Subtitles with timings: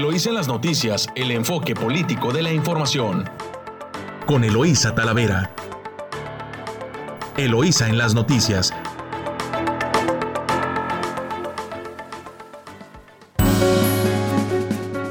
[0.00, 3.28] Eloísa en las noticias, el enfoque político de la información.
[4.24, 5.54] Con Eloísa Talavera.
[7.36, 8.72] Eloísa en las noticias.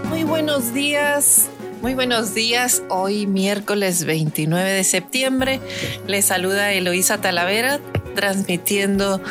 [0.09, 1.51] Muy buenos días.
[1.83, 5.61] Muy buenos días, hoy miércoles 29 de septiembre.
[6.07, 7.79] Les saluda Eloísa Talavera,
[8.15, 9.21] transmitiendo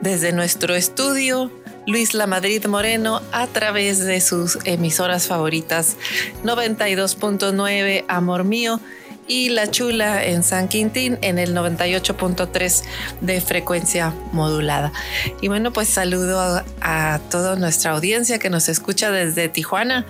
[0.00, 1.50] desde nuestro estudio
[1.88, 5.96] Luis La Madrid Moreno a través de sus emisoras favoritas
[6.44, 8.78] 92.9 Amor Mío
[9.26, 12.82] y La Chula en San Quintín en el 98.3
[13.22, 14.92] de frecuencia modulada.
[15.40, 20.04] Y bueno, pues saludo a, toda nuestra audiencia que nos escucha desde Tijuana.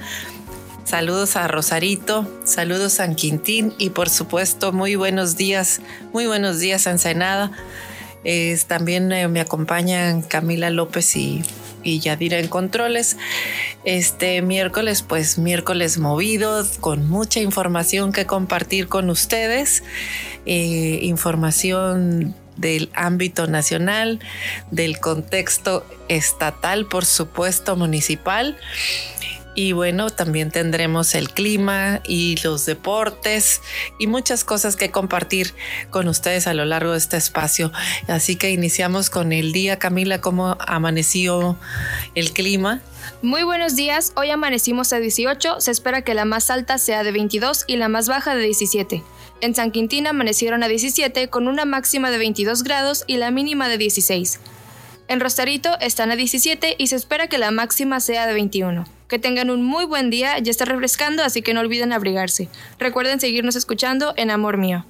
[0.82, 5.80] Saludos a Rosarito, saludos San Quintín y por supuesto muy buenos días,
[6.12, 7.52] muy buenos días a Ensenada.
[8.66, 11.45] también eh, me acompañan Camila López y
[11.82, 13.16] y Yadira en controles.
[13.84, 19.82] Este miércoles, pues miércoles movido, con mucha información que compartir con ustedes.
[20.46, 24.21] Eh, información del ámbito nacional,
[24.71, 28.56] del contexto estatal, por supuesto, municipal
[29.59, 33.60] y bueno, también tendremos el clima y los deportes
[33.98, 35.52] y muchas cosas que compartir
[35.90, 37.73] con ustedes a lo largo de este espacio.
[38.06, 39.76] Así que iniciamos con el día.
[39.76, 41.59] Camila, ¿cómo amaneció
[42.15, 42.82] el clima?
[43.20, 47.10] Muy buenos días, hoy amanecimos a 18, se espera que la más alta sea de
[47.10, 49.02] 22 y la más baja de 17.
[49.40, 53.68] En San Quintín amanecieron a 17 con una máxima de 22 grados y la mínima
[53.68, 54.38] de 16.
[55.09, 58.84] En Rosarito están a 17 y se espera que la máxima sea de 21.
[59.09, 62.50] Que tengan un muy buen día, ya está refrescando, así que no olviden abrigarse.
[62.78, 64.84] Recuerden seguirnos escuchando en Amor Mío.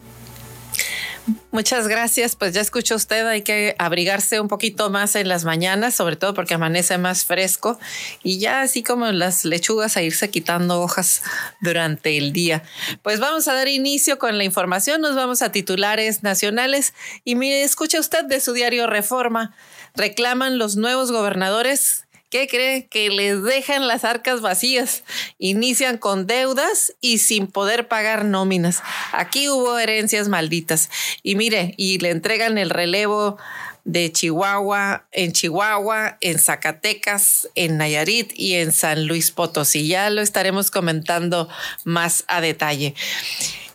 [1.50, 2.36] Muchas gracias.
[2.36, 6.34] Pues ya escuchó usted, hay que abrigarse un poquito más en las mañanas, sobre todo
[6.34, 7.78] porque amanece más fresco
[8.22, 11.22] y ya así como las lechugas a irse quitando hojas
[11.60, 12.62] durante el día.
[13.02, 16.94] Pues vamos a dar inicio con la información, nos vamos a titulares nacionales
[17.24, 19.54] y mire, escucha usted de su diario Reforma.
[19.94, 22.88] Reclaman los nuevos gobernadores ¿Qué cree?
[22.88, 25.02] Que les dejan las arcas vacías,
[25.38, 28.82] inician con deudas y sin poder pagar nóminas.
[29.12, 30.90] Aquí hubo herencias malditas.
[31.22, 33.38] Y mire, y le entregan el relevo
[33.84, 39.88] de Chihuahua, en Chihuahua, en Zacatecas, en Nayarit y en San Luis Potosí.
[39.88, 41.48] Ya lo estaremos comentando
[41.84, 42.94] más a detalle.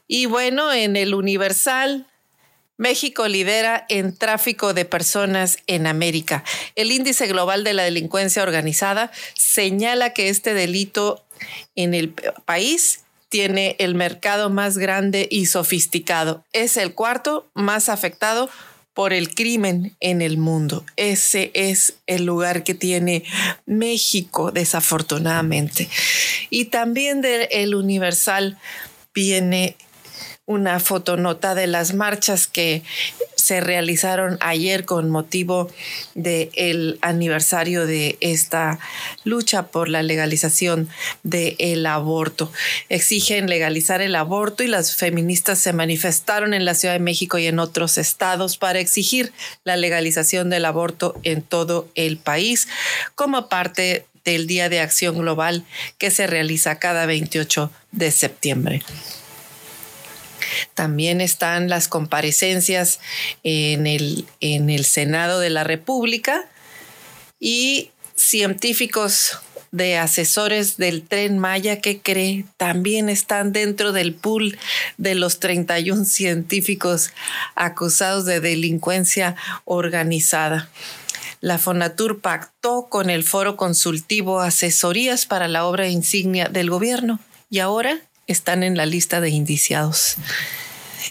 [0.07, 2.05] Y bueno, en el Universal
[2.83, 6.43] México lidera en tráfico de personas en América.
[6.75, 11.23] El índice global de la delincuencia organizada señala que este delito
[11.77, 12.99] en el país
[13.29, 16.43] tiene el mercado más grande y sofisticado.
[16.51, 18.49] Es el cuarto más afectado
[18.93, 20.83] por el crimen en el mundo.
[20.97, 23.23] Ese es el lugar que tiene
[23.65, 25.87] México, desafortunadamente.
[26.49, 28.57] Y también del El Universal
[29.13, 29.77] viene
[30.45, 32.83] una fotonota de las marchas que
[33.35, 35.69] se realizaron ayer con motivo
[36.15, 38.79] del aniversario de esta
[39.25, 40.89] lucha por la legalización
[41.23, 42.51] del aborto.
[42.87, 47.47] Exigen legalizar el aborto y las feministas se manifestaron en la Ciudad de México y
[47.47, 49.33] en otros estados para exigir
[49.65, 52.67] la legalización del aborto en todo el país
[53.15, 55.65] como parte del Día de Acción Global
[55.97, 58.83] que se realiza cada 28 de septiembre.
[60.73, 62.99] También están las comparecencias
[63.43, 66.45] en el, en el Senado de la República
[67.39, 69.39] y científicos
[69.73, 74.57] de asesores del tren Maya que cree también están dentro del pool
[74.97, 77.09] de los 31 científicos
[77.55, 80.69] acusados de delincuencia organizada.
[81.41, 87.59] La Fonatur pactó con el Foro Consultivo asesorías para la obra insignia del gobierno y
[87.59, 90.15] ahora están en la lista de indiciados.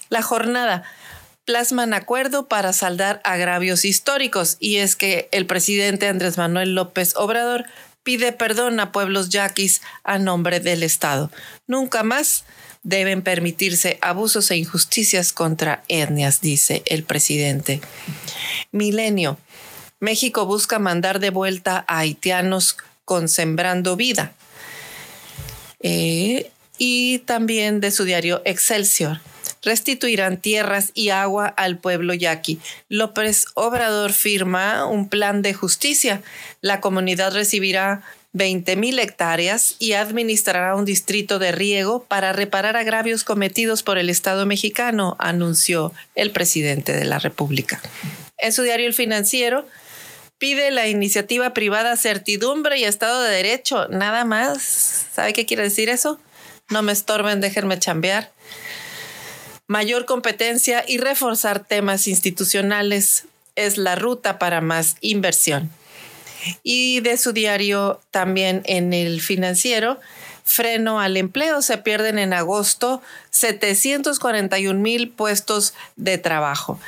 [0.08, 0.84] La jornada
[1.44, 7.66] plasman acuerdo para saldar agravios históricos y es que el presidente Andrés Manuel López Obrador
[8.02, 11.30] pide perdón a pueblos yaquis a nombre del Estado.
[11.66, 12.44] Nunca más
[12.82, 17.80] deben permitirse abusos e injusticias contra etnias, dice el presidente.
[18.72, 19.38] Milenio.
[20.00, 24.32] México busca mandar de vuelta a haitianos con Sembrando Vida.
[25.80, 26.50] Eh,
[26.84, 29.20] y también de su diario Excelsior.
[29.62, 32.58] Restituirán tierras y agua al pueblo yaqui.
[32.88, 36.22] López Obrador firma un plan de justicia.
[36.60, 38.02] La comunidad recibirá
[38.32, 44.10] 20 mil hectáreas y administrará un distrito de riego para reparar agravios cometidos por el
[44.10, 47.80] Estado mexicano, anunció el presidente de la República.
[48.38, 49.64] En su diario El Financiero,
[50.42, 53.86] Pide la iniciativa privada certidumbre y Estado de Derecho.
[53.90, 55.06] Nada más.
[55.14, 56.18] ¿Sabe qué quiere decir eso?
[56.70, 58.32] No me estorben, déjenme chambear.
[59.66, 63.24] Mayor competencia y reforzar temas institucionales
[63.56, 65.70] es la ruta para más inversión.
[66.62, 70.00] Y de su diario también en el financiero,
[70.44, 71.62] freno al empleo.
[71.62, 76.80] Se pierden en agosto 741 mil puestos de trabajo.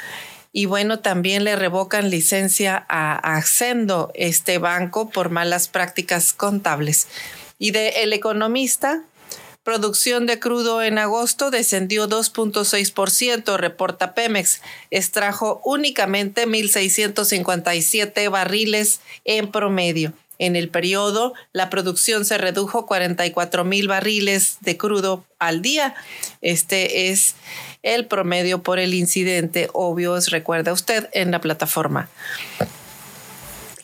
[0.53, 7.09] Y bueno, también le revocan licencia a Accendo, este banco, por malas prácticas contables.
[7.59, 9.03] Y de El Economista,
[9.65, 14.61] Producción de crudo en agosto descendió 2.6%, reporta Pemex.
[14.91, 20.13] Extrajo únicamente 1.657 barriles en promedio.
[20.39, 25.95] En el periodo, la producción se redujo 44 mil barriles de crudo al día.
[26.43, 27.35] Este es
[27.83, 32.11] el promedio por el incidente, obvio, recuerda usted, en la plataforma.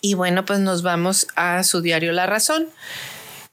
[0.03, 2.69] Y bueno, pues nos vamos a su diario La Razón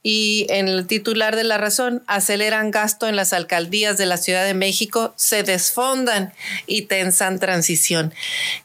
[0.03, 4.45] y en el titular de la razón, aceleran gasto en las alcaldías de la Ciudad
[4.45, 6.33] de México, se desfondan
[6.65, 8.13] y tensan transición.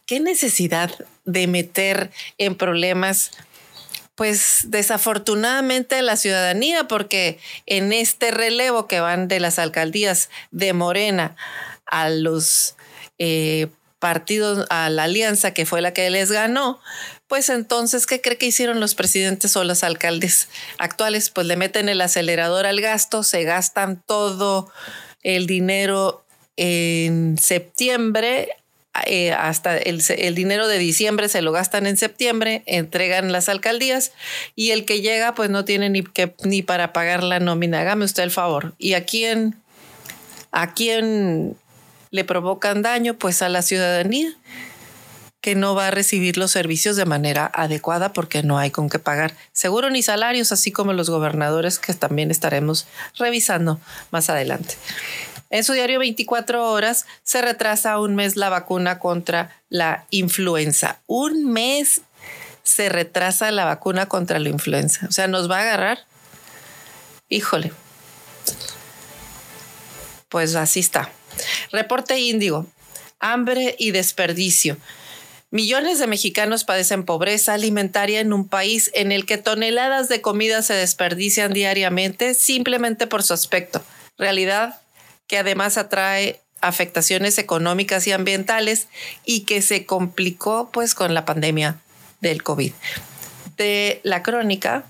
[0.07, 0.91] ¿Qué necesidad
[1.25, 3.33] de meter en problemas?
[4.15, 11.35] Pues desafortunadamente la ciudadanía, porque en este relevo que van de las alcaldías de Morena
[11.87, 12.77] a los
[13.19, 13.69] eh,
[13.99, 16.81] partidos, a la alianza que fue la que les ganó,
[17.33, 21.31] pues entonces, ¿qué cree que hicieron los presidentes o los alcaldes actuales?
[21.31, 24.71] Pues le meten el acelerador al gasto, se gastan todo
[25.23, 26.27] el dinero
[26.59, 28.51] en septiembre,
[29.07, 30.03] eh, hasta el,
[30.35, 34.13] dinero de diciembre se lo gastan en septiembre, entregan las alcaldías
[34.55, 37.81] y el que llega pues no tiene ni, que, ni para pagar la nómina.
[37.81, 38.75] Hágame usted el favor.
[38.77, 39.57] ¿Y a quién,
[40.51, 41.57] a quién
[42.11, 43.15] le provocan daño?
[43.15, 44.37] Pues a la ciudadanía
[45.43, 49.01] que no va a recibir los servicios de manera adecuada porque no hay con qué
[49.01, 52.87] pagar seguro ni salarios, así como los gobernadores que también estaremos
[53.19, 53.81] revisando
[54.13, 54.77] más adelante.
[55.51, 61.01] En su diario 24 horas se retrasa un mes la vacuna contra la influenza.
[61.07, 62.03] Un mes
[62.63, 65.07] se retrasa la vacuna contra la influenza.
[65.09, 65.99] O sea, nos va a agarrar.
[67.29, 67.73] Híjole.
[70.29, 71.11] Pues así está.
[71.73, 72.67] Reporte Índigo.
[73.19, 74.79] Hambre y desperdicio.
[75.53, 80.63] Millones de mexicanos padecen pobreza alimentaria en un país en el que toneladas de comida
[80.63, 83.83] se desperdician diariamente simplemente por su aspecto,
[84.17, 84.81] realidad
[85.27, 88.89] que además atrae afectaciones económicas y ambientales
[89.27, 91.77] y que se complicó pues con la pandemia
[92.23, 92.73] del COVID.
[93.59, 94.87] De la crónica,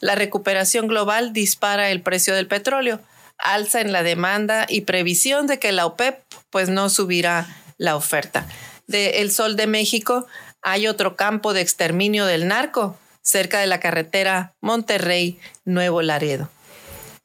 [0.00, 3.00] la recuperación global dispara el precio del petróleo,
[3.36, 8.46] alza en la demanda y previsión de que la OPEP pues no subirá la oferta
[8.90, 10.26] de El Sol de México,
[10.62, 16.50] hay otro campo de exterminio del narco cerca de la carretera Monterrey-Nuevo Laredo.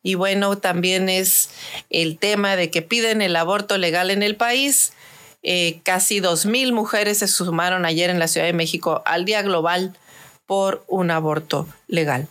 [0.03, 1.49] Y bueno, también es
[1.89, 4.93] el tema de que piden el aborto legal en el país.
[5.41, 9.41] Eh, casi dos mil mujeres se sumaron ayer en la Ciudad de México al Día
[9.41, 9.97] Global
[10.45, 12.27] por un aborto legal.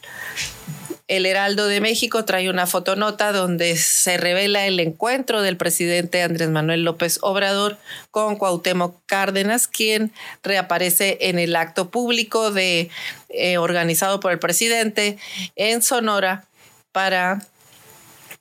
[1.06, 6.48] El Heraldo de México trae una fotonota donde se revela el encuentro del presidente Andrés
[6.48, 7.76] Manuel López Obrador
[8.10, 10.12] con Cuauhtémoc Cárdenas, quien
[10.42, 12.88] reaparece en el acto público de,
[13.28, 15.18] eh, organizado por el presidente
[15.56, 16.46] en Sonora
[16.90, 17.46] para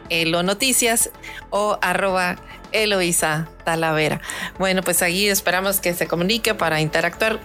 [0.10, 1.12] elo noticias
[1.52, 2.38] o arroba
[2.72, 4.22] Eloisa Talavera.
[4.58, 7.40] Bueno, pues allí esperamos que se comunique para interactuar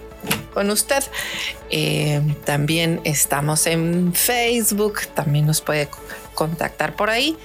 [0.53, 1.03] con usted.
[1.69, 5.89] Eh, también estamos en Facebook, también nos puede
[6.33, 7.37] contactar por ahí.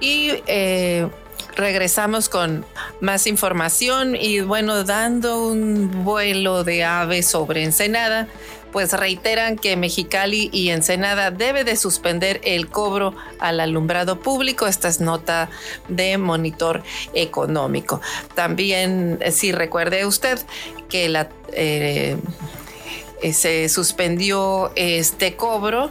[0.00, 1.08] Y eh,
[1.56, 2.64] regresamos con
[3.00, 8.28] más información y bueno, dando un vuelo de aves sobre Ensenada
[8.76, 14.66] pues reiteran que Mexicali y Ensenada debe de suspender el cobro al alumbrado público.
[14.66, 15.48] Esta es nota
[15.88, 16.82] de monitor
[17.14, 18.02] económico.
[18.34, 20.38] También, eh, si recuerde usted
[20.88, 22.16] que eh,
[23.32, 25.90] se suspendió este cobro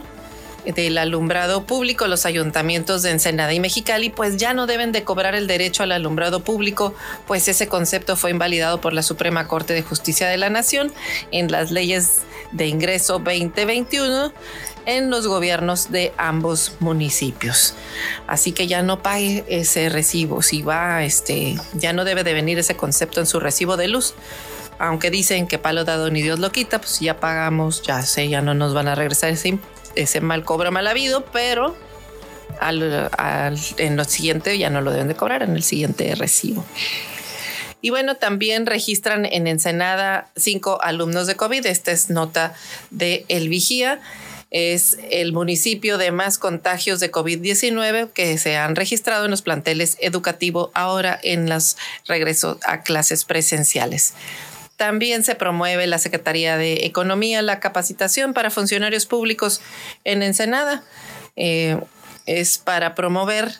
[0.64, 5.34] del alumbrado público, los ayuntamientos de Ensenada y Mexicali, pues ya no deben de cobrar
[5.34, 6.94] el derecho al alumbrado público,
[7.26, 10.92] pues ese concepto fue invalidado por la Suprema Corte de Justicia de la Nación
[11.30, 12.22] en las leyes
[12.52, 14.32] de ingreso 2021
[14.86, 17.74] en los gobiernos de ambos municipios.
[18.26, 20.42] Así que ya no pague ese recibo.
[20.42, 24.14] Si va, este, ya no debe de venir ese concepto en su recibo de luz.
[24.78, 28.42] Aunque dicen que palo dado ni Dios lo quita, pues ya pagamos, ya sé, ya
[28.42, 29.58] no nos van a regresar ese,
[29.94, 31.76] ese mal cobro mal habido, pero
[33.78, 36.64] en lo siguiente ya no lo deben de cobrar en el siguiente recibo.
[37.82, 41.66] Y bueno, también registran en Ensenada cinco alumnos de COVID.
[41.66, 42.54] Esta es nota
[42.90, 44.00] de El Vigía.
[44.50, 49.98] Es el municipio de más contagios de COVID-19 que se han registrado en los planteles
[50.00, 54.14] educativos ahora en los regresos a clases presenciales.
[54.76, 59.60] También se promueve la Secretaría de Economía la capacitación para funcionarios públicos
[60.04, 60.84] en Ensenada.
[61.36, 61.78] Eh,
[62.26, 63.52] es para promover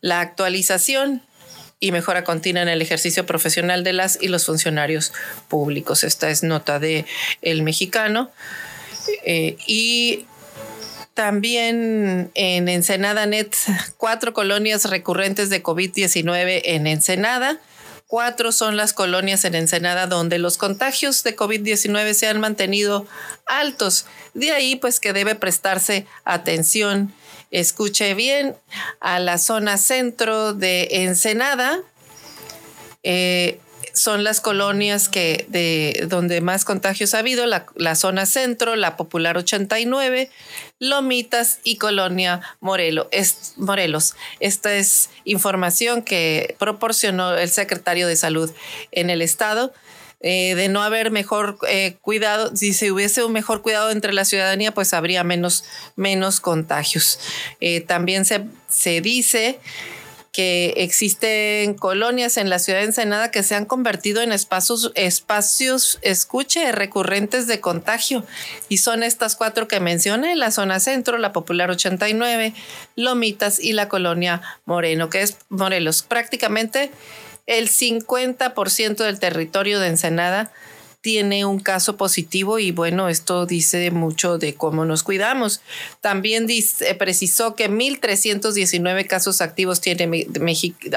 [0.00, 1.22] la actualización
[1.80, 5.12] y mejora continua en el ejercicio profesional de las y los funcionarios
[5.48, 6.02] públicos.
[6.02, 7.06] Esta es nota de
[7.40, 8.30] El Mexicano.
[9.24, 10.26] Eh, y
[11.14, 13.54] también en Ensenada Net,
[13.96, 17.58] cuatro colonias recurrentes de COVID-19 en Ensenada.
[18.08, 23.06] Cuatro son las colonias en Ensenada donde los contagios de COVID-19 se han mantenido
[23.46, 24.06] altos.
[24.34, 27.14] De ahí pues que debe prestarse atención
[27.50, 28.56] escuche bien,
[29.00, 31.80] a la zona centro de Ensenada.
[33.02, 33.60] Eh,
[33.98, 39.36] son las colonias que de donde más contagios ha habido, la, zona centro, la Popular
[39.36, 40.30] 89,
[40.78, 44.14] Lomitas y Colonia Morelos.
[44.38, 48.50] Esta es información que proporcionó el secretario de Salud
[48.92, 49.72] en el estado.
[50.20, 54.24] Eh, de no haber mejor eh, cuidado, si se hubiese un mejor cuidado entre la
[54.24, 55.64] ciudadanía, pues habría menos,
[55.94, 57.20] menos contagios.
[57.60, 59.60] Eh, también se, se dice
[60.38, 65.98] que existen colonias en la ciudad de Ensenada que se han convertido en espacios, espacios,
[66.02, 68.24] escuche, recurrentes de contagio.
[68.68, 72.54] Y son estas cuatro que mencioné, la zona centro, la Popular 89,
[72.94, 76.02] Lomitas y la colonia Moreno, que es Morelos.
[76.02, 76.92] Prácticamente
[77.48, 80.52] el 50% del territorio de Ensenada
[81.00, 85.60] tiene un caso positivo y bueno, esto dice mucho de cómo nos cuidamos.
[86.00, 90.26] También dice, precisó que 1.319 casos activos tiene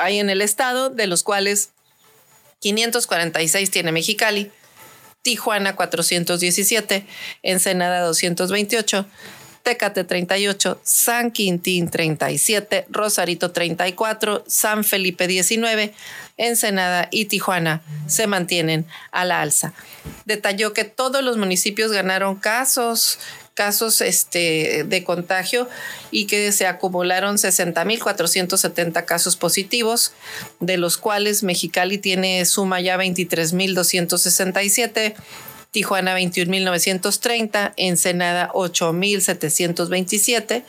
[0.01, 1.69] hay en el estado, de los cuales
[2.59, 4.51] 546 tiene Mexicali,
[5.21, 7.05] Tijuana 417,
[7.43, 9.05] Ensenada 228,
[9.63, 15.93] Tecate 38, San Quintín 37, Rosarito 34, San Felipe 19,
[16.37, 19.73] Ensenada y Tijuana se mantienen a la alza.
[20.25, 23.19] Detalló que todos los municipios ganaron casos
[23.53, 25.67] casos este, de contagio
[26.09, 30.13] y que se acumularon 60.470 casos positivos,
[30.59, 35.15] de los cuales Mexicali tiene suma ya 23.267
[35.71, 40.63] Tijuana 21.930, Ensenada 8.727,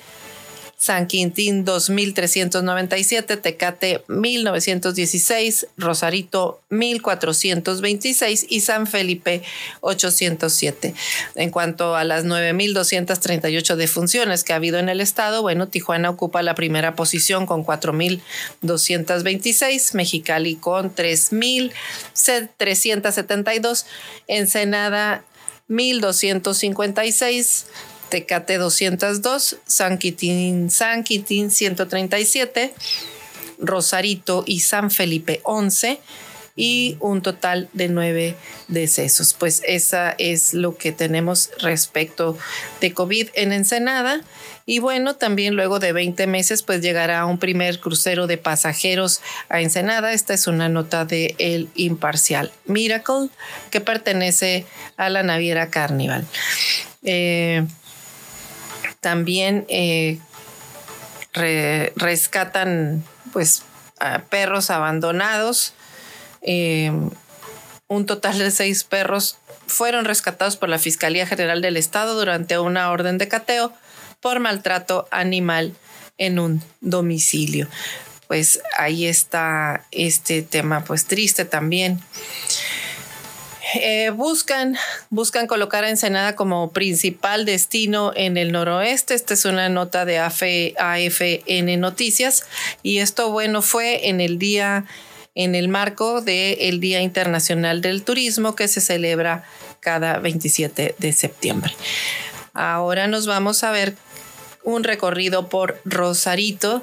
[0.83, 9.45] San Quintín 2397, Tecate 1916, Rosarito 1426 y San Felipe
[9.83, 10.93] 807.
[11.37, 16.43] En cuanto a las 9238 defunciones que ha habido en el estado, bueno, Tijuana ocupa
[16.43, 23.87] la primera posición con 4226, Mexicali con 3372,
[24.27, 25.25] Ensenada
[25.69, 27.67] 1256,
[28.13, 32.75] Tecate 202, San Quitín, San Quitín 137,
[33.59, 35.99] Rosarito y San Felipe 11,
[36.55, 38.37] y un total de nueve
[38.69, 39.33] decesos.
[39.33, 42.37] Pues esa es lo que tenemos respecto
[42.83, 44.21] de COVID en Ensenada.
[44.67, 49.63] Y bueno, también luego de 20 meses, pues llegará un primer crucero de pasajeros a
[49.63, 50.13] Ensenada.
[50.13, 53.31] Esta es una nota de El Imparcial Miracle,
[53.71, 54.67] que pertenece
[54.99, 56.27] a la naviera Carnival.
[57.05, 57.65] Eh,
[59.03, 60.21] también eh,
[61.35, 63.65] rescatan pues
[64.31, 65.75] perros abandonados.
[66.41, 66.91] Eh,
[67.89, 72.91] un total de seis perros fueron rescatados por la Fiscalía General del Estado durante una
[72.91, 73.73] orden de cateo
[74.21, 75.75] por maltrato animal
[76.17, 77.69] en un domicilio.
[78.29, 82.01] Pues ahí está este tema, pues triste también.
[83.75, 84.77] Eh, buscan,
[85.47, 89.15] colocar a Ensenada como principal destino en el noroeste.
[89.15, 92.45] Esta es una nota de AFN Noticias.
[92.83, 94.85] Y esto, bueno, fue en el día,
[95.35, 99.45] en el marco del Día Internacional del Turismo que se celebra
[99.81, 101.75] cada 27 de septiembre.
[102.53, 103.97] Ahora nos vamos a ver
[104.65, 106.83] un recorrido por Rosarito.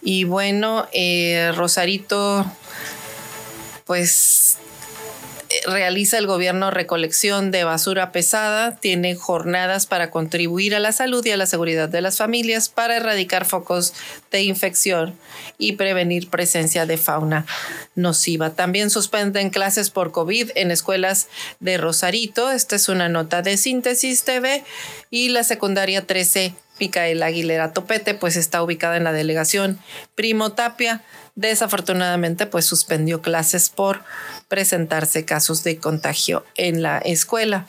[0.00, 2.46] Y bueno, eh, Rosarito,
[3.84, 4.58] pues
[5.66, 11.30] realiza el gobierno recolección de basura pesada, tiene jornadas para contribuir a la salud y
[11.30, 13.94] a la seguridad de las familias, para erradicar focos
[14.30, 15.18] de infección
[15.58, 17.46] y prevenir presencia de fauna
[17.94, 18.50] nociva.
[18.50, 21.28] También suspenden clases por COVID en escuelas
[21.60, 22.50] de Rosarito.
[22.50, 24.64] Esta es una nota de síntesis TV
[25.10, 29.78] y la secundaria 13 Micaela Aguilera Topete, pues está ubicada en la delegación
[30.14, 31.02] Primo Tapia.
[31.38, 34.02] Desafortunadamente, pues suspendió clases por
[34.48, 37.64] presentarse casos de contagio en la escuela.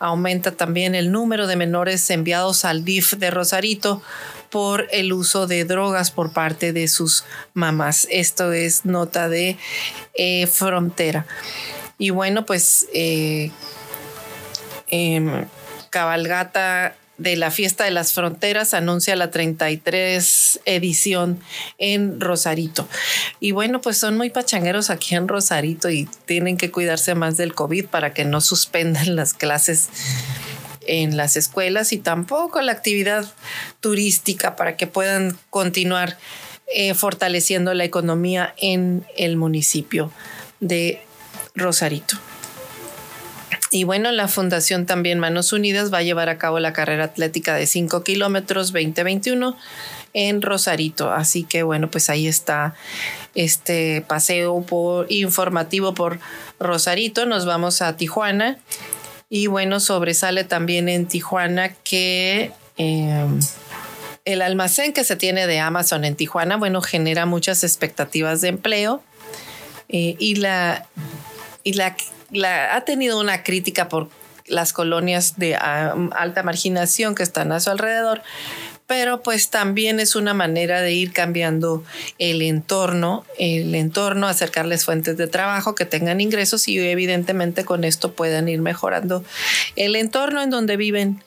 [0.00, 4.02] Aumenta también el número de menores enviados al DIF de Rosarito
[4.50, 8.08] por el uso de drogas por parte de sus mamás.
[8.10, 9.58] Esto es nota de
[10.14, 11.24] eh, frontera.
[11.98, 13.52] Y bueno, pues eh,
[14.88, 15.46] em,
[15.90, 21.40] cabalgata de la Fiesta de las Fronteras anuncia la 33 edición
[21.78, 22.88] en Rosarito.
[23.40, 27.54] Y bueno, pues son muy pachangueros aquí en Rosarito y tienen que cuidarse más del
[27.54, 29.88] COVID para que no suspendan las clases
[30.86, 33.32] en las escuelas y tampoco la actividad
[33.80, 36.18] turística para que puedan continuar
[36.74, 40.10] eh, fortaleciendo la economía en el municipio
[40.60, 41.00] de
[41.54, 42.18] Rosarito.
[43.74, 47.56] Y bueno, la Fundación también Manos Unidas va a llevar a cabo la carrera atlética
[47.56, 49.56] de 5 kilómetros 2021
[50.12, 51.10] en Rosarito.
[51.10, 52.76] Así que bueno, pues ahí está
[53.34, 56.20] este paseo por, informativo por
[56.60, 57.26] Rosarito.
[57.26, 58.58] Nos vamos a Tijuana.
[59.28, 63.40] Y bueno, sobresale también en Tijuana que em,
[64.24, 69.02] el almacén que se tiene de Amazon en Tijuana, bueno, genera muchas expectativas de empleo.
[69.88, 70.86] Eh, y la
[71.64, 71.96] y la
[72.44, 74.08] ha tenido una crítica por
[74.46, 78.22] las colonias de alta marginación que están a su alrededor,
[78.86, 81.82] pero pues también es una manera de ir cambiando
[82.18, 88.12] el entorno, el entorno, acercarles fuentes de trabajo que tengan ingresos y evidentemente con esto
[88.12, 89.24] puedan ir mejorando
[89.76, 91.22] el entorno en donde viven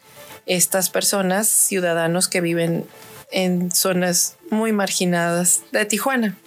[0.45, 2.85] estas personas, ciudadanos que viven
[3.31, 6.37] en zonas muy marginadas de Tijuana.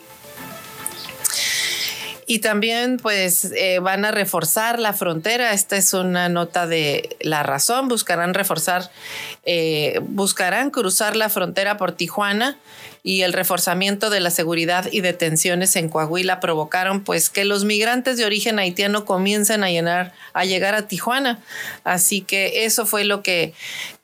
[2.30, 5.52] Y también pues eh, van a reforzar la frontera.
[5.52, 7.88] Esta es una nota de La Razón.
[7.88, 8.88] Buscarán reforzar,
[9.44, 12.56] eh, buscarán cruzar la frontera por Tijuana
[13.02, 18.16] y el reforzamiento de la seguridad y detenciones en Coahuila provocaron pues que los migrantes
[18.16, 21.40] de origen haitiano comiencen a llenar a llegar a Tijuana.
[21.84, 23.54] Así que eso fue lo que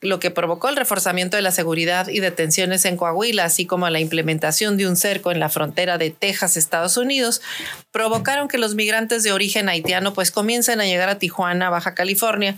[0.01, 4.01] lo que provocó el reforzamiento de la seguridad y detenciones en Coahuila, así como la
[4.01, 7.43] implementación de un cerco en la frontera de Texas, Estados Unidos,
[7.91, 12.57] provocaron que los migrantes de origen haitiano pues comiencen a llegar a Tijuana, Baja California,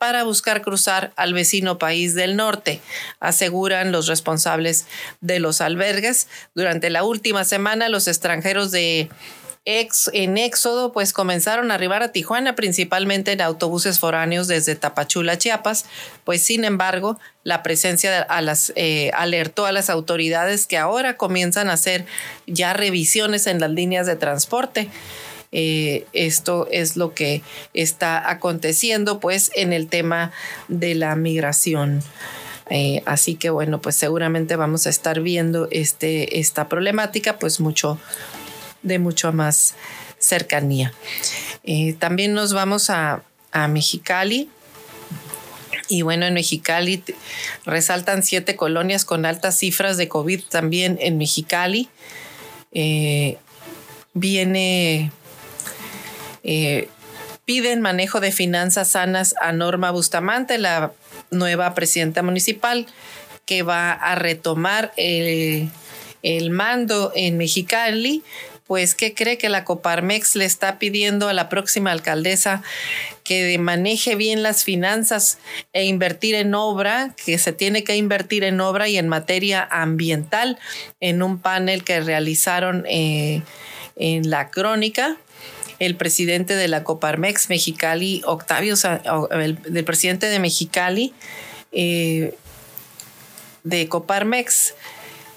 [0.00, 2.80] para buscar cruzar al vecino país del norte,
[3.20, 4.86] aseguran los responsables
[5.20, 6.26] de los albergues.
[6.54, 9.10] Durante la última semana, los extranjeros de
[9.66, 15.36] ex, en Éxodo, pues comenzaron a arribar a Tijuana, principalmente en autobuses foráneos desde Tapachula,
[15.36, 15.84] Chiapas,
[16.24, 18.26] pues sin embargo, la presencia
[18.76, 22.06] eh, alertó a las autoridades que ahora comienzan a hacer
[22.46, 24.88] ya revisiones en las líneas de transporte.
[25.52, 27.42] Eh, esto es lo que
[27.74, 30.32] está aconteciendo pues en el tema
[30.68, 32.02] de la migración.
[32.68, 37.98] Eh, así que bueno, pues seguramente vamos a estar viendo este, esta problemática pues mucho,
[38.82, 39.74] de mucho más
[40.18, 40.92] cercanía.
[41.64, 44.48] Eh, también nos vamos a, a, Mexicali.
[45.88, 47.02] Y bueno, en Mexicali
[47.66, 51.88] resaltan siete colonias con altas cifras de COVID también en Mexicali.
[54.14, 55.10] viene
[56.44, 56.88] Eh,
[57.44, 60.92] piden manejo de finanzas sanas a Norma Bustamante, la
[61.30, 62.86] nueva presidenta municipal,
[63.46, 65.70] que va a retomar el,
[66.22, 68.22] el mando en Mexicali
[68.70, 72.62] pues ¿qué cree que la Coparmex le está pidiendo a la próxima alcaldesa
[73.24, 75.38] que maneje bien las finanzas
[75.72, 80.56] e invertir en obra, que se tiene que invertir en obra y en materia ambiental
[81.00, 83.42] en un panel que realizaron eh,
[83.96, 85.16] en la crónica?
[85.80, 88.76] El presidente de la Coparmex Mexicali, Octavio,
[89.32, 91.12] el, presidente de Mexicali,
[91.72, 92.34] eh,
[93.64, 94.74] de Coparmex,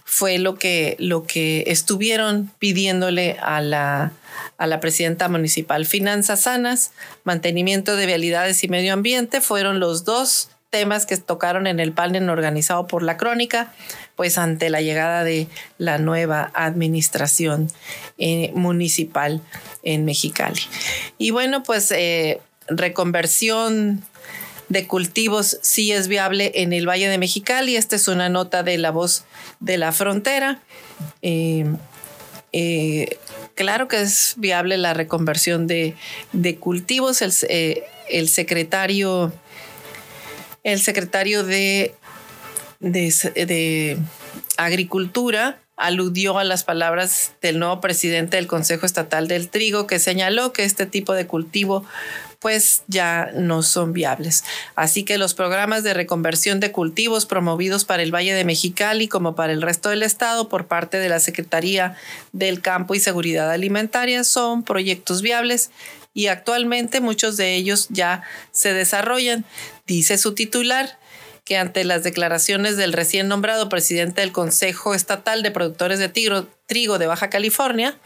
[0.03, 4.11] fue lo que, lo que estuvieron pidiéndole a la,
[4.57, 5.87] a la presidenta municipal.
[5.87, 6.91] Finanzas sanas,
[7.23, 12.31] mantenimiento de vialidades y medio ambiente fueron los dos temas que tocaron en el panel
[12.31, 13.71] organizado por la crónica,
[14.15, 17.69] pues ante la llegada de la nueva administración
[18.17, 19.39] eh, municipal
[19.83, 20.61] en Mexicali.
[21.19, 24.03] Y bueno, pues eh, reconversión
[24.69, 27.75] de cultivos sí es viable en el Valle de Mexicali.
[27.75, 29.25] Esta es una nota de la voz
[29.59, 30.59] de la frontera.
[31.21, 33.17] Eh,
[33.53, 35.95] claro que es viable la reconversión de,
[36.59, 37.21] cultivos.
[37.21, 39.31] El, eh, el, secretario,
[40.63, 41.95] el secretario de,
[42.79, 43.97] de
[44.57, 50.53] Agricultura aludió a las palabras del nuevo presidente del Consejo Estatal del Trigo, que señaló
[50.53, 51.83] que este tipo de cultivo
[52.39, 54.43] pues ya no son viables.
[54.75, 59.33] Así que los programas de reconversión de cultivos promovidos para el Valle de Mexicali como
[59.33, 61.95] para el resto del estado por parte de la Secretaría
[62.33, 65.71] del Campo y Seguridad Alimentaria son proyectos viables
[66.13, 69.45] y actualmente muchos de ellos ya se desarrollan,
[69.85, 70.99] dice su titular
[71.45, 76.97] que ante las declaraciones del recién nombrado presidente del Consejo Estatal de Productores de Trigo
[76.97, 77.97] de Baja California,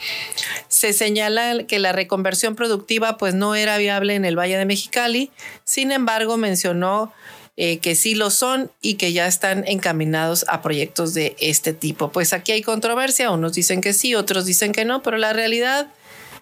[0.69, 5.31] se señala que la reconversión productiva pues no era viable en el Valle de Mexicali,
[5.63, 7.13] sin embargo mencionó
[7.57, 12.11] eh, que sí lo son y que ya están encaminados a proyectos de este tipo.
[12.11, 15.91] Pues aquí hay controversia, unos dicen que sí, otros dicen que no, pero la realidad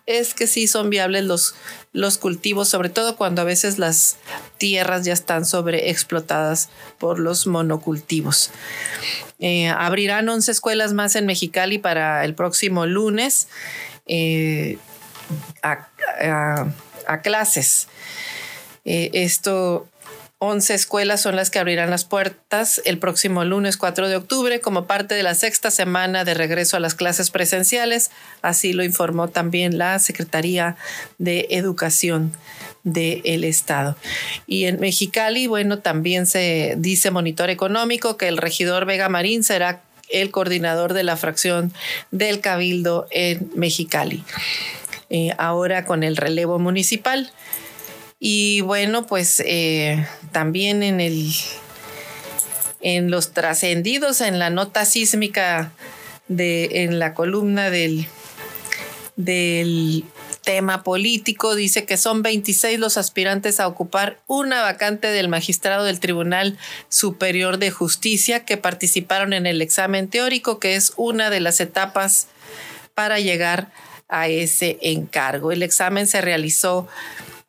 [0.06, 1.56] es que sí son viables los,
[1.94, 4.18] los cultivos, sobre todo cuando a veces las
[4.58, 8.52] tierras ya están sobreexplotadas por los monocultivos.
[9.39, 13.48] Eh, abrirán 11 escuelas más en Mexicali para el próximo lunes
[14.06, 14.78] eh,
[15.63, 15.88] a,
[17.22, 17.88] clases.
[18.86, 19.88] Eh, esto
[20.45, 24.86] 11 escuelas son las que abrirán las puertas el próximo lunes 4 de octubre como
[24.86, 28.12] parte de la sexta semana de regreso a las clases presenciales.
[28.41, 30.75] Así lo informó también la Secretaría
[31.17, 32.31] de Educación
[32.84, 33.97] del Estado.
[34.45, 39.81] Y en Mexicali, bueno, también se dice Monitor Económico que el regidor Vega Marín será
[40.10, 41.73] el coordinador de la fracción
[42.12, 44.23] del Cabildo en Mexicali.
[45.10, 47.31] Eh, ahora con el relevo municipal.
[48.19, 51.32] Y bueno, pues eh, también en el
[52.82, 55.71] en los trascendidos, en la nota sísmica
[56.28, 58.08] de en la columna del,
[59.15, 60.06] del
[60.43, 65.99] tema político, dice que son 26 los aspirantes a ocupar una vacante del magistrado del
[65.99, 71.60] Tribunal Superior de Justicia que participaron en el examen teórico, que es una de las
[71.60, 72.28] etapas
[72.93, 73.71] para llegar
[74.08, 75.51] a ese encargo.
[75.51, 76.88] El examen se realizó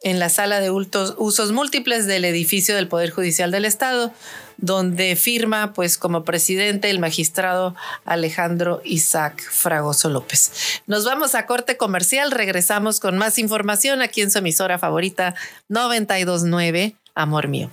[0.07, 4.13] en la sala de usos múltiples del edificio del Poder Judicial del Estado,
[4.57, 10.81] donde firma pues como presidente el magistrado Alejandro Isaac Fragoso López.
[10.87, 15.35] Nos vamos a corte comercial, regresamos con más información aquí en su emisora favorita
[15.69, 17.73] 929 Amor Mío.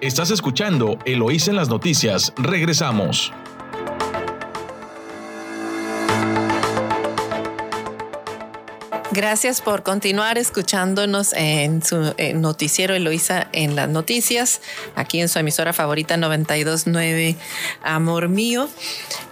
[0.00, 3.32] Estás escuchando Eloís en las noticias, regresamos.
[9.18, 14.60] Gracias por continuar escuchándonos en su noticiero Eloísa en las noticias,
[14.94, 17.34] aquí en su emisora favorita 929
[17.82, 18.68] Amor Mío.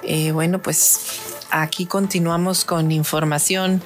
[0.03, 1.21] Eh, bueno, pues
[1.53, 3.81] aquí continuamos con información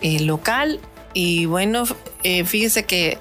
[0.00, 0.80] eh, local.
[1.14, 1.84] Y bueno,
[2.24, 3.18] eh, fíjese que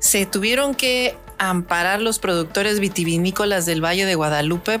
[0.00, 4.80] se tuvieron que amparar los productores vitivinícolas del Valle de Guadalupe.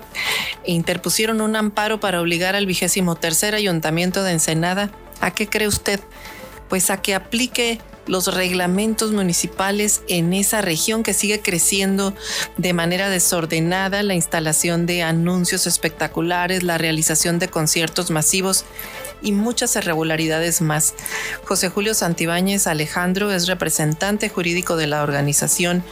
[0.64, 4.90] E interpusieron un amparo para obligar al vigésimo tercer ayuntamiento de Ensenada.
[5.20, 6.00] A qué cree usted
[6.68, 12.14] pues a que aplique los reglamentos municipales en esa región que sigue creciendo
[12.56, 18.64] de manera desordenada, la instalación de anuncios espectaculares, la realización de conciertos masivos
[19.22, 20.94] y muchas irregularidades más.
[21.44, 25.82] José Julio Santibáñez Alejandro es representante jurídico de la organización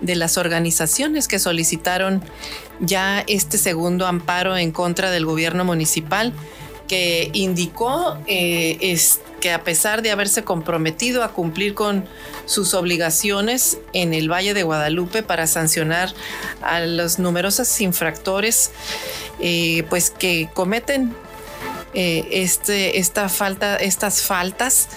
[0.00, 2.22] de las organizaciones que solicitaron
[2.80, 6.32] ya este segundo amparo en contra del gobierno municipal
[6.88, 12.06] que indicó eh, es que a pesar de haberse comprometido a cumplir con
[12.46, 16.14] sus obligaciones en el Valle de Guadalupe para sancionar
[16.62, 18.70] a los numerosos infractores
[19.40, 21.12] eh, pues que cometen
[21.92, 24.88] eh, este, esta falta, estas faltas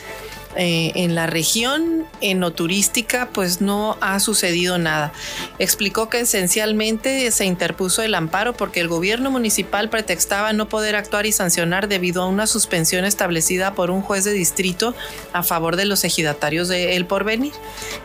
[0.57, 5.11] eh, en la región enoturística pues no ha sucedido nada.
[5.59, 11.25] Explicó que esencialmente se interpuso el amparo porque el gobierno municipal pretextaba no poder actuar
[11.25, 14.95] y sancionar debido a una suspensión establecida por un juez de distrito
[15.33, 17.53] a favor de los ejidatarios de El Porvenir.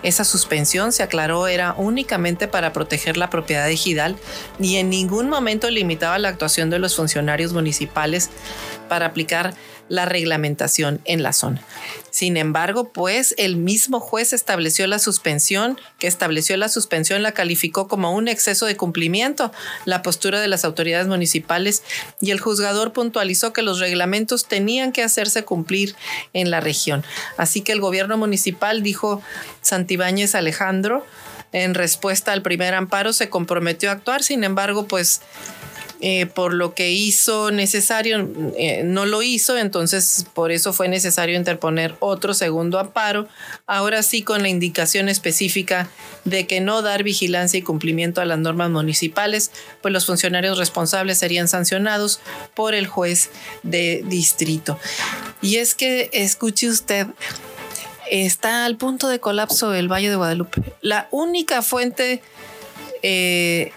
[0.03, 4.17] Esa suspensión, se aclaró, era únicamente para proteger la propiedad ejidal
[4.59, 8.31] y en ningún momento limitaba la actuación de los funcionarios municipales
[8.89, 9.55] para aplicar
[9.90, 11.62] la reglamentación en la zona.
[12.11, 17.88] Sin embargo, pues el mismo juez estableció la suspensión, que estableció la suspensión la calificó
[17.88, 19.53] como un exceso de cumplimiento,
[19.85, 21.83] la postura de las autoridades municipales
[22.20, 25.96] y el juzgador puntualizó que los reglamentos tenían que hacerse cumplir
[26.33, 27.05] en la región.
[27.37, 29.20] Así que el gobierno municipal dijo
[29.61, 31.05] Santibáñez Alejandro,
[31.53, 35.20] en respuesta al primer amparo se comprometió a actuar, sin embargo, pues
[36.03, 41.37] eh, por lo que hizo necesario, eh, no lo hizo, entonces por eso fue necesario
[41.37, 43.29] interponer otro segundo amparo,
[43.67, 45.91] ahora sí con la indicación específica
[46.25, 49.51] de que no dar vigilancia y cumplimiento a las normas municipales,
[49.83, 52.21] pues los funcionarios responsables serían sancionados
[52.55, 53.29] por el juez
[53.63, 54.79] de distrito.
[55.43, 57.09] Y es que, escuche usted,
[58.11, 60.63] está al punto de colapso el Valle de Guadalupe.
[60.81, 62.23] La única fuente
[63.03, 63.73] eh,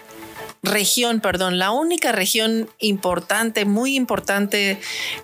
[0.64, 4.80] región, perdón, la única región importante, muy importante,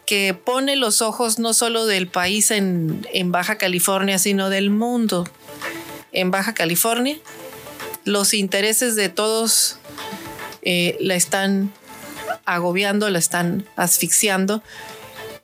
[0.06, 5.28] que pone los ojos no solo del país en, Baja California, sino del mundo
[6.12, 7.18] en Baja California.
[8.04, 9.78] Los intereses de todos
[10.62, 11.72] eh, la están
[12.44, 14.62] agobiando, la están asfixiando.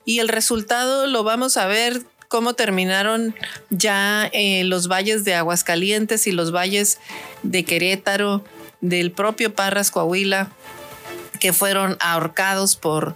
[0.05, 3.35] Y el resultado lo vamos a ver cómo terminaron
[3.69, 6.99] ya eh, los valles de Aguascalientes y los valles
[7.43, 8.43] de Querétaro,
[8.81, 10.51] del propio Parras Coahuila,
[11.39, 13.15] que fueron ahorcados por,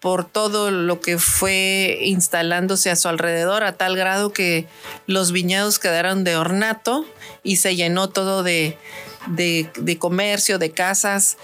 [0.00, 4.66] por todo lo que fue instalándose a su alrededor, a tal grado que
[5.06, 7.04] los viñedos quedaron de ornato
[7.42, 8.78] y se llenó todo de,
[9.26, 11.38] de, comercio, de casas,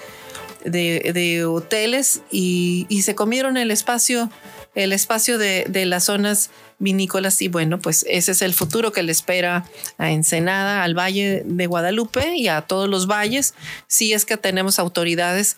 [0.64, 4.31] de, hoteles y, y, se comieron el espacio,
[4.75, 6.51] el espacio de, de las zonas
[6.82, 9.64] vinícolas y bueno, pues ese es el futuro que le espera
[9.98, 13.54] a Ensenada, al Valle de Guadalupe y a todos los valles,
[13.86, 15.56] si es que tenemos autoridades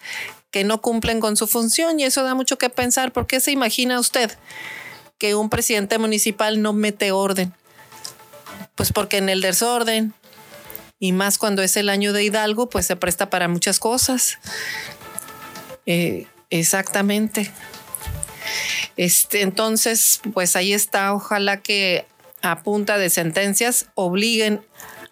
[0.50, 3.12] que no cumplen con su función y eso da mucho que pensar.
[3.12, 4.30] ¿Por qué se imagina usted
[5.18, 7.54] que un presidente municipal no mete orden?
[8.74, 10.12] Pues porque en el desorden
[10.98, 14.38] y más cuando es el año de Hidalgo, pues se presta para muchas cosas.
[15.86, 17.50] Eh, exactamente.
[18.96, 21.12] Este, entonces, pues ahí está.
[21.14, 22.06] Ojalá que
[22.42, 24.60] a punta de sentencias obliguen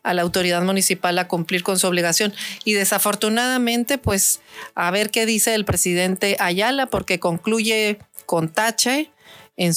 [0.03, 2.35] a la autoridad municipal a cumplir con su obligación.
[2.65, 4.41] Y desafortunadamente, pues
[4.75, 9.11] a ver qué dice el presidente Ayala, porque concluye con tache
[9.57, 9.73] en,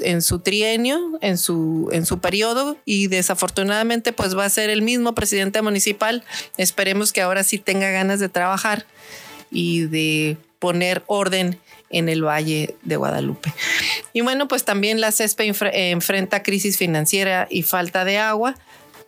[0.00, 4.82] en su trienio, en su, en su periodo, y desafortunadamente, pues va a ser el
[4.82, 6.24] mismo presidente municipal.
[6.56, 8.86] Esperemos que ahora sí tenga ganas de trabajar
[9.50, 11.58] y de poner orden
[11.90, 13.52] en el Valle de Guadalupe.
[14.12, 15.52] Y bueno, pues también la CESPE
[15.90, 18.56] enfrenta crisis financiera y falta de agua.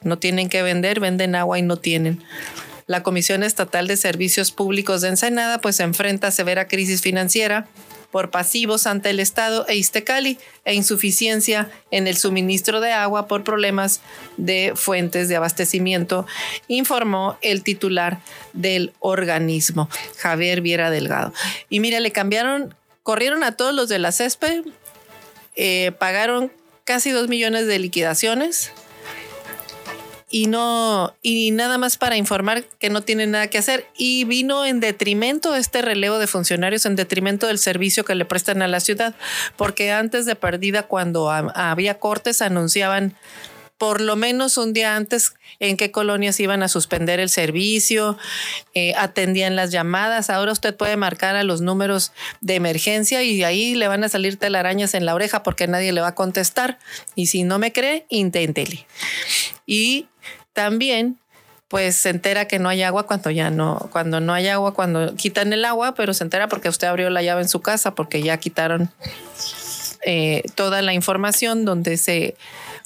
[0.03, 2.23] No tienen que vender, venden agua y no tienen.
[2.87, 7.69] La Comisión Estatal de Servicios Públicos de Ensenada pues enfrenta severa crisis financiera
[8.13, 13.43] por pasivos ante el Estado e Iztecali e insuficiencia en el suministro de agua por
[13.43, 14.01] problemas
[14.37, 16.27] de fuentes de abastecimiento,
[16.69, 18.21] informó el titular
[18.53, 21.33] del organismo, Javier Viera Delgado.
[21.69, 24.63] Y mira, le cambiaron, corrieron a todos los de la CESPE,
[25.57, 26.53] eh, pagaron
[26.85, 28.73] casi dos millones de liquidaciones
[30.33, 34.65] y no y nada más para informar que no tienen nada que hacer y vino
[34.65, 38.81] en detrimento este relevo de funcionarios en detrimento del servicio que le prestan a la
[38.81, 39.15] ciudad
[39.57, 43.15] porque antes de perdida cuando había cortes anunciaban
[43.77, 48.17] por lo menos un día antes en qué colonias iban a suspender el servicio,
[48.75, 50.31] eh, atendían las llamadas.
[50.31, 54.37] Ahora usted puede marcar a los números de emergencia y ahí le van a salir
[54.37, 56.79] telarañas en la oreja porque nadie le va a contestar.
[57.17, 58.87] Y si no me cree, inténtele.
[59.67, 60.07] Y
[60.53, 61.19] también
[61.69, 65.15] pues se entera que no hay agua cuando ya no, cuando no hay agua, cuando
[65.17, 68.23] quitan el agua, pero se entera porque usted abrió la llave en su casa, porque
[68.23, 68.91] ya quitaron
[70.05, 72.37] eh, toda la información donde se,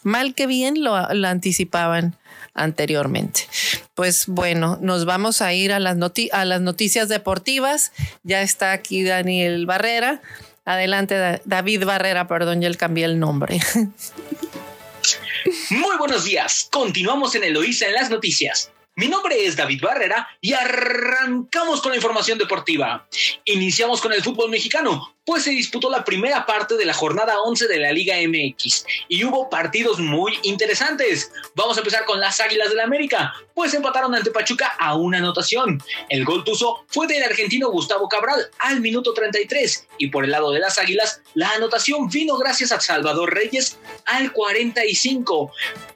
[0.04, 2.14] mal que bien, lo, anticipaban
[2.54, 3.48] anteriormente.
[3.94, 5.96] Pues bueno, nos vamos a ir a las,
[6.30, 7.90] a las noticias deportivas.
[8.22, 10.20] Ya está aquí Daniel Barrera
[10.66, 13.60] Adelante, David Barrera, perdón, ya le cambié el nombre.
[15.70, 16.68] Muy buenos días.
[16.70, 18.72] Continuamos en Eloísa en las noticias.
[18.94, 23.06] Mi nombre es David Barrera y arrancamos con la información deportiva.
[23.44, 27.66] Iniciamos con el fútbol mexicano, pues se disputó la primera parte de la jornada 11
[27.66, 31.32] de la Liga MX y hubo partidos muy interesantes.
[31.56, 35.18] Vamos a empezar con las Águilas del la América, pues empataron ante Pachuca a una
[35.18, 35.82] anotación.
[36.08, 40.52] El gol tuzo fue del argentino Gustavo Cabral al minuto 33 y por el lado
[40.52, 45.52] de las Águilas la anotación vino gracias a Salvador Reyes al 45.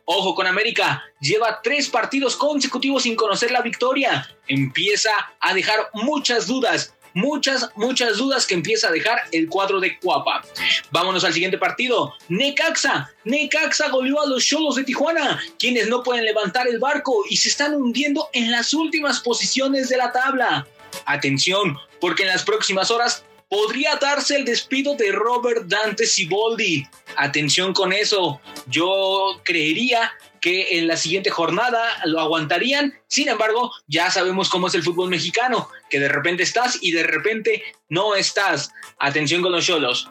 [0.07, 4.29] Ojo con América, lleva tres partidos consecutivos sin conocer la victoria.
[4.49, 9.99] Empieza a dejar muchas dudas muchas, muchas dudas que empieza a dejar el cuadro de
[9.99, 10.45] Cuapa.
[10.91, 12.15] Vámonos al siguiente partido.
[12.29, 13.13] Necaxa.
[13.25, 17.49] Necaxa goleó a los Cholos de Tijuana, quienes no pueden levantar el barco y se
[17.49, 20.67] están hundiendo en las últimas posiciones de la tabla.
[21.07, 26.87] Atención, porque en las próximas horas podría darse el despido de Robert Dante Siboldi.
[27.17, 28.41] Atención con eso.
[28.67, 32.95] Yo creería que en la siguiente jornada lo aguantarían.
[33.09, 37.03] Sin embargo, ya sabemos cómo es el fútbol mexicano, que de repente estás y de
[37.03, 38.71] repente no estás.
[38.99, 40.09] Atención con los cholos.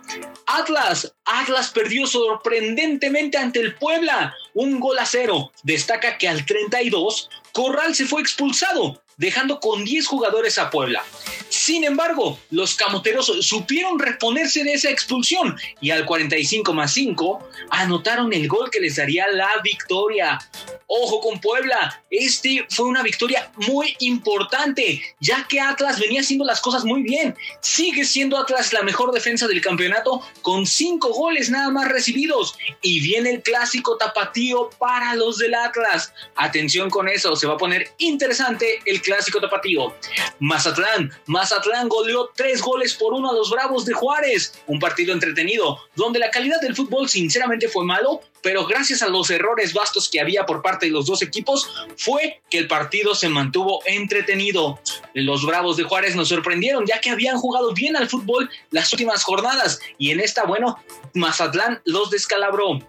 [0.48, 5.52] Atlas, Atlas perdió sorprendentemente ante el Puebla, un gol a cero.
[5.64, 11.04] Destaca que al 32, Corral se fue expulsado dejando con 10 jugadores a Puebla.
[11.50, 18.34] Sin embargo, los camoteros supieron reponerse de esa expulsión y al 45 más 5 anotaron
[18.34, 20.40] el gol que les daría la victoria.
[20.88, 26.62] Ojo con Puebla, este fue una victoria muy importante, ya que Atlas venía haciendo las
[26.62, 27.36] cosas muy bien.
[27.62, 32.56] Sigue siendo Atlas la mejor defensa del campeonato con 5 goles nada más recibidos.
[32.82, 36.14] Y viene el clásico tapatío para los del Atlas.
[36.36, 39.09] Atención con eso, se va a poner interesante el clásico
[39.42, 39.94] tapatío.
[40.40, 44.54] Mazatlán, Mazatlán goleó tres goles por uno a los Bravos de Juárez.
[44.68, 49.30] Un partido entretenido, donde la calidad del fútbol sinceramente fue malo, pero gracias a los
[49.30, 53.30] errores vastos que había por parte de los dos equipos, fue que el partido se
[53.30, 54.80] mantuvo entretenido.
[55.14, 59.24] Los Bravos de Juárez nos sorprendieron, ya que habían jugado bien al fútbol las últimas
[59.24, 60.78] jornadas, y en esta, bueno,
[61.14, 62.80] Mazatlán los descalabró.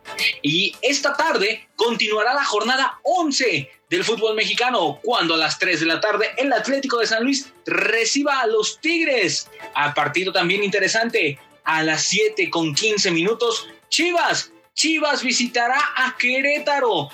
[0.42, 5.86] Y esta tarde continuará la jornada 11 del fútbol mexicano, cuando a las 3 de
[5.86, 9.50] la tarde el Atlético de San Luis reciba a los Tigres.
[9.74, 14.52] A partido también interesante, a las 7 con 15 minutos, Chivas.
[14.74, 17.10] Chivas visitará a Querétaro.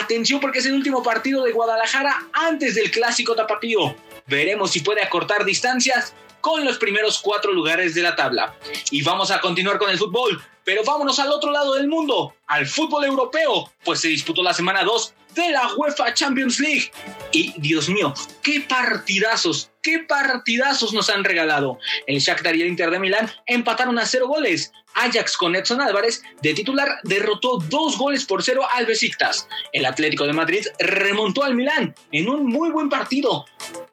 [0.00, 3.96] Atención porque es el último partido de Guadalajara antes del clásico tapatío.
[4.26, 6.12] Veremos si puede acortar distancias
[6.48, 8.54] con los primeros cuatro lugares de la tabla.
[8.90, 12.66] Y vamos a continuar con el fútbol, pero vámonos al otro lado del mundo, al
[12.66, 16.90] fútbol europeo, pues se disputó la semana 2 de la UEFA Champions League.
[17.32, 21.78] Y Dios mío, qué partidazos, qué partidazos nos han regalado.
[22.06, 24.72] El Shakhtar y el Inter de Milán empataron a cero goles.
[24.94, 29.46] Ajax con Edson Álvarez de titular derrotó dos goles por cero al Besiktas.
[29.72, 33.44] El Atlético de Madrid remontó al Milán en un muy buen partido.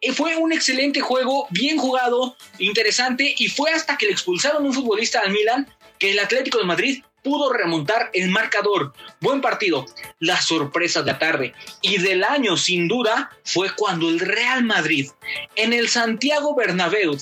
[0.02, 4.74] Y fue un excelente juego, bien jugado, interesante y fue hasta que le expulsaron un
[4.74, 5.68] futbolista al Milán
[6.00, 8.94] que el Atlético de Madrid pudo remontar el marcador.
[9.20, 9.88] Buen partido.
[10.20, 15.10] La sorpresa de la tarde y del año, sin duda, fue cuando el Real Madrid,
[15.56, 17.18] en el Santiago Bernabéu,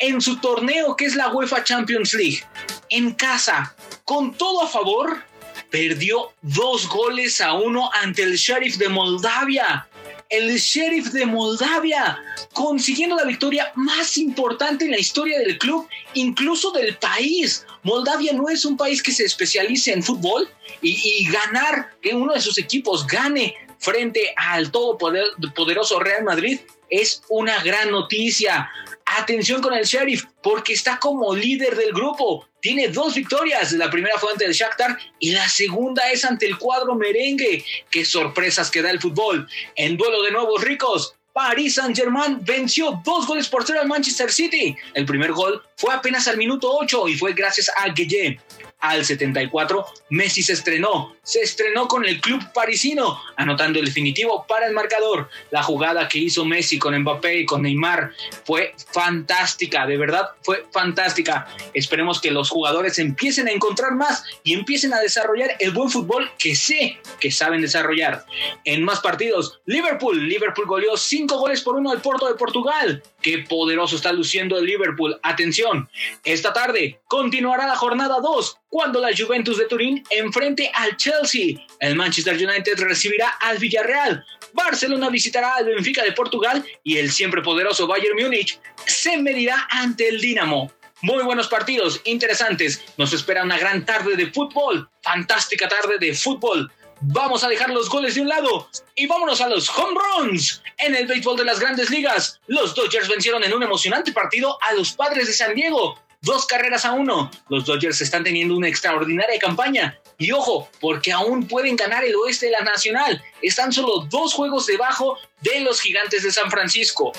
[0.00, 2.42] en su torneo que es la UEFA Champions League,
[2.90, 5.22] en casa, con todo a favor,
[5.70, 9.88] perdió dos goles a uno ante el Sheriff de Moldavia
[10.36, 12.18] el sheriff de Moldavia,
[12.52, 17.64] consiguiendo la victoria más importante en la historia del club, incluso del país.
[17.82, 20.48] Moldavia no es un país que se especialice en fútbol
[20.82, 27.62] y, ganar que uno de sus equipos gane frente al todopoderoso Real Madrid es una
[27.62, 28.68] gran noticia.
[29.06, 32.48] Atención con el Sheriff, porque está como líder del grupo.
[32.64, 33.72] Tiene dos victorias.
[33.72, 37.62] La primera fue ante el Shakhtar y la segunda es ante el cuadro merengue.
[37.90, 39.46] Qué sorpresas que da el fútbol.
[39.76, 44.74] En duelo de nuevos ricos, Paris Saint-Germain venció dos goles por cero al Manchester City.
[44.94, 48.40] El primer gol fue apenas al minuto 8 y fue gracias a Gueye
[48.84, 54.66] al 74, Messi se estrenó, se estrenó con el club parisino, anotando el definitivo para
[54.66, 55.30] el marcador.
[55.50, 58.12] La jugada que hizo Messi con Mbappé y con Neymar
[58.44, 61.48] fue fantástica, de verdad fue fantástica.
[61.72, 66.30] Esperemos que los jugadores empiecen a encontrar más y empiecen a desarrollar el buen fútbol
[66.38, 68.26] que sé que saben desarrollar.
[68.64, 73.02] En más partidos, Liverpool, Liverpool goleó 5 goles por uno al Porto de Portugal.
[73.24, 75.18] Qué poderoso está luciendo el Liverpool.
[75.22, 75.88] Atención,
[76.24, 81.56] esta tarde continuará la jornada 2 cuando la Juventus de Turín enfrente al Chelsea.
[81.80, 84.26] El Manchester United recibirá al Villarreal.
[84.52, 90.06] Barcelona visitará al Benfica de Portugal y el siempre poderoso Bayern Múnich se medirá ante
[90.06, 90.70] el Dinamo.
[91.00, 92.84] muy buenos partidos, interesantes.
[92.98, 96.70] Nos espera una gran tarde de fútbol, fantástica tarde de fútbol.
[97.06, 100.62] Vamos a dejar los goles de un lado y vámonos a los home runs.
[100.78, 104.72] En el béisbol de las grandes ligas, los Dodgers vencieron en un emocionante partido a
[104.72, 105.98] los padres de San Diego.
[106.22, 107.30] Dos carreras a uno.
[107.50, 109.98] Los Dodgers están teniendo una extraordinaria campaña.
[110.16, 113.22] Y ojo, porque aún pueden ganar el oeste de la Nacional.
[113.42, 117.12] Están solo dos juegos debajo de los gigantes de San Francisco.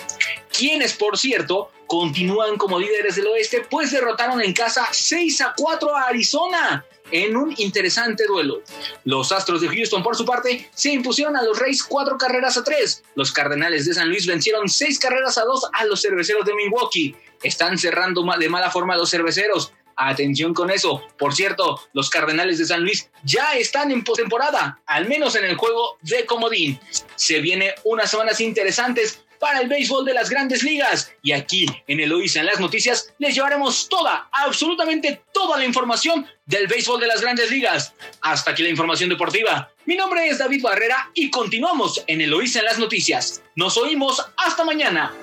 [0.51, 5.95] Quienes, por cierto, continúan como líderes del oeste, pues derrotaron en casa 6 a 4
[5.95, 8.61] a Arizona en un interesante duelo.
[9.03, 12.63] Los Astros de Houston, por su parte, se impusieron a los Reyes cuatro carreras a
[12.63, 13.03] tres.
[13.15, 17.15] Los Cardenales de San Luis vencieron seis carreras a dos a los Cerveceros de Milwaukee.
[17.43, 19.71] Están cerrando de mala forma los Cerveceros.
[19.97, 21.03] Atención con eso.
[21.17, 25.55] Por cierto, los Cardenales de San Luis ya están en postemporada, al menos en el
[25.55, 26.79] juego de comodín.
[27.15, 31.11] Se vienen unas semanas interesantes para el béisbol de las grandes ligas.
[31.21, 36.67] Y aquí en Eloísa en las noticias les llevaremos toda, absolutamente toda la información del
[36.67, 37.93] béisbol de las grandes ligas.
[38.21, 39.69] Hasta aquí la información deportiva.
[39.85, 43.41] Mi nombre es David Barrera y continuamos en Eloísa en las noticias.
[43.55, 45.13] Nos oímos hasta mañana.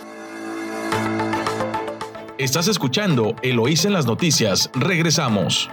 [2.38, 4.70] Estás escuchando Eloísa en las noticias.
[4.74, 5.70] Regresamos.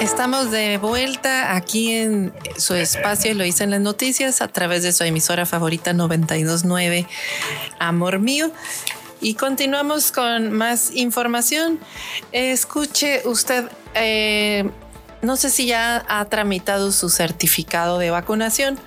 [0.00, 4.92] Estamos de vuelta aquí en su espacio, lo hice en las noticias, a través de
[4.92, 7.06] su emisora favorita 929,
[7.80, 8.52] Amor Mío.
[9.20, 11.80] Y continuamos con más información.
[12.30, 14.70] Escuche usted, eh,
[15.20, 18.78] no sé si ya ha tramitado su certificado de vacunación,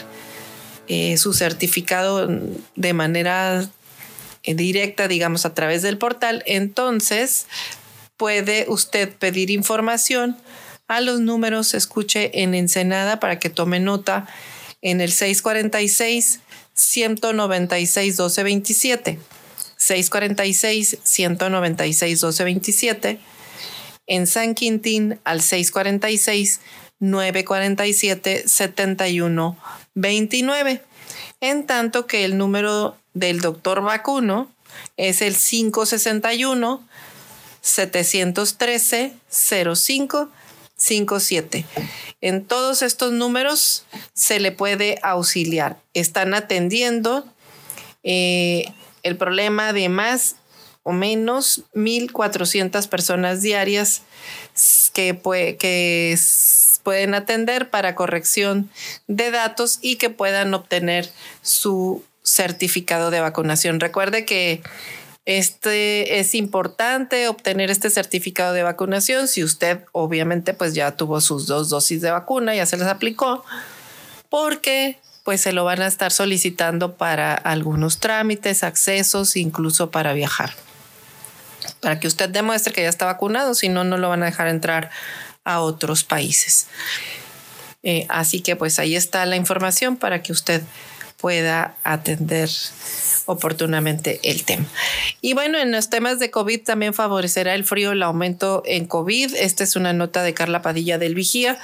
[0.89, 2.27] eh, su certificado
[2.75, 3.65] de manera
[4.43, 7.47] eh, directa, digamos, a través del portal, entonces
[8.17, 10.35] puede usted pedir información
[10.87, 14.27] a los números, escuche en Ensenada para que tome nota
[14.81, 16.41] en el 646
[16.73, 19.19] 196 1227.
[19.77, 23.19] 646 196 1227.
[24.07, 26.59] En San Quintín al 646
[26.99, 29.57] 947 71
[29.95, 30.83] 29.
[31.41, 34.51] En tanto que el número del doctor vacuno
[34.97, 36.87] es el 561
[37.61, 40.29] 713 05
[40.77, 41.65] 57.
[42.21, 45.77] En todos estos números se le puede auxiliar.
[45.93, 47.25] Están atendiendo
[48.03, 48.73] eh,
[49.03, 50.35] el problema de más
[50.83, 54.03] o menos 1.400 personas diarias
[54.93, 55.19] que,
[55.59, 56.17] que
[56.83, 58.69] pueden atender para corrección
[59.07, 61.09] de datos y que puedan obtener
[61.41, 63.79] su certificado de vacunación.
[63.79, 64.61] Recuerde que
[65.25, 71.47] este es importante obtener este certificado de vacunación si usted obviamente pues ya tuvo sus
[71.47, 73.43] dos dosis de vacuna, ya se les aplicó,
[74.29, 80.53] porque pues se lo van a estar solicitando para algunos trámites, accesos, incluso para viajar.
[81.79, 84.47] Para que usted demuestre que ya está vacunado, si no, no lo van a dejar
[84.47, 84.91] entrar
[85.43, 86.67] a otros países.
[87.81, 90.61] Eh, así que pues ahí está la información para que usted
[91.25, 92.51] pueda atender
[93.25, 94.67] oportunamente el tema.
[95.21, 99.33] Y bueno, en los temas de COVID también favorecerá el frío el aumento en COVID.
[99.33, 101.57] Esta es una nota de Carla Padilla del Vigía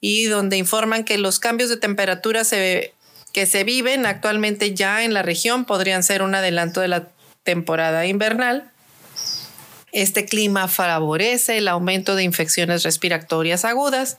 [0.00, 5.20] y donde informan que los cambios de temperatura que se viven actualmente ya en la
[5.20, 7.08] región podrían ser un adelanto de la
[7.42, 8.70] temporada invernal
[9.92, 14.16] Este clima favorece el aumento de infecciones respiratorias agudas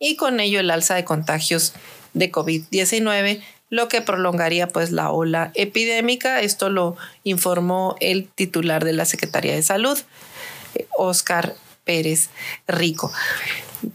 [0.00, 1.72] y con ello el alza de contagios
[2.14, 6.40] de COVID-19, lo que prolongaría pues la ola epidémica.
[6.40, 9.98] Esto lo informó el titular de la Secretaría de Salud,
[10.96, 11.54] Oscar
[11.84, 12.30] Pérez
[12.66, 13.12] Rico.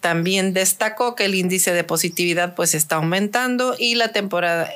[0.01, 4.70] También destacó que el índice de positividad pues está aumentando y la temporada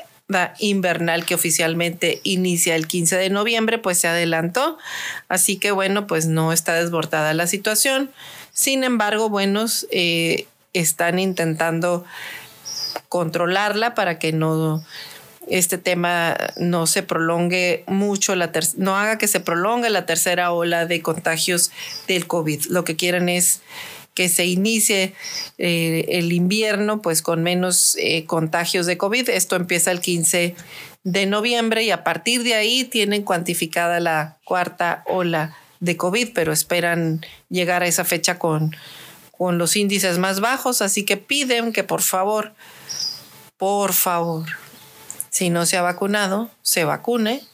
[0.59, 4.77] invernal que oficialmente inicia el 15 de noviembre pues se adelantó.
[5.27, 8.11] Así que bueno, pues no está desbordada la situación.
[8.51, 12.05] Sin embargo, buenos eh, están intentando
[13.09, 14.83] controlarla para que no
[15.47, 20.85] este tema no se prolongue mucho, la no haga que se prolongue la tercera ola
[20.85, 21.71] de contagios
[22.07, 22.67] del COVID.
[22.67, 23.61] Lo que quieren es
[24.13, 25.13] que se inicie
[25.57, 29.29] eh, el invierno pues con menos eh, contagios de COVID.
[29.29, 30.55] Esto empieza el 15
[31.03, 36.53] de noviembre y a partir de ahí tienen cuantificada la cuarta ola de COVID, pero
[36.53, 38.75] esperan llegar a esa fecha con,
[39.31, 42.53] con los índices más bajos, así que piden que por favor,
[43.63, 44.45] por favor,
[45.29, 47.45] si no se ha vacunado, se vacune,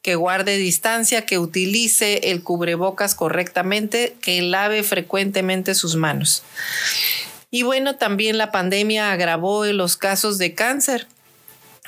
[0.00, 6.44] que guarde distancia, que utilice el cubrebocas correctamente, que lave frecuentemente sus manos.
[7.50, 11.08] Y bueno, también la pandemia agravó los casos de cáncer.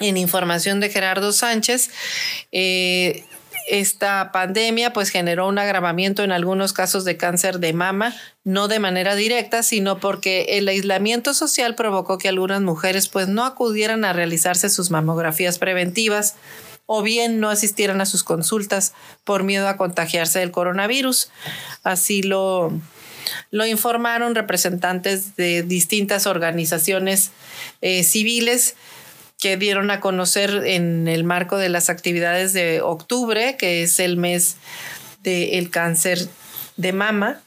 [0.00, 1.90] En información de Gerardo Sánchez,
[2.50, 3.24] eh,
[3.68, 8.78] esta pandemia pues generó un agravamiento en algunos casos de cáncer de mama, no de
[8.78, 14.12] manera directa, sino porque el aislamiento social provocó que algunas mujeres pues no acudieran a
[14.12, 16.36] realizarse sus mamografías preventivas
[16.86, 18.92] o bien no asistieran a sus consultas
[19.24, 21.30] por miedo a contagiarse del coronavirus.
[21.82, 22.72] Así lo,
[23.50, 27.30] lo informaron representantes de distintas organizaciones
[27.80, 28.76] eh, civiles
[29.44, 34.16] que dieron a conocer en el marco de las actividades de octubre, que es el
[34.16, 34.56] mes
[35.22, 36.18] del cáncer
[36.78, 37.42] de mama.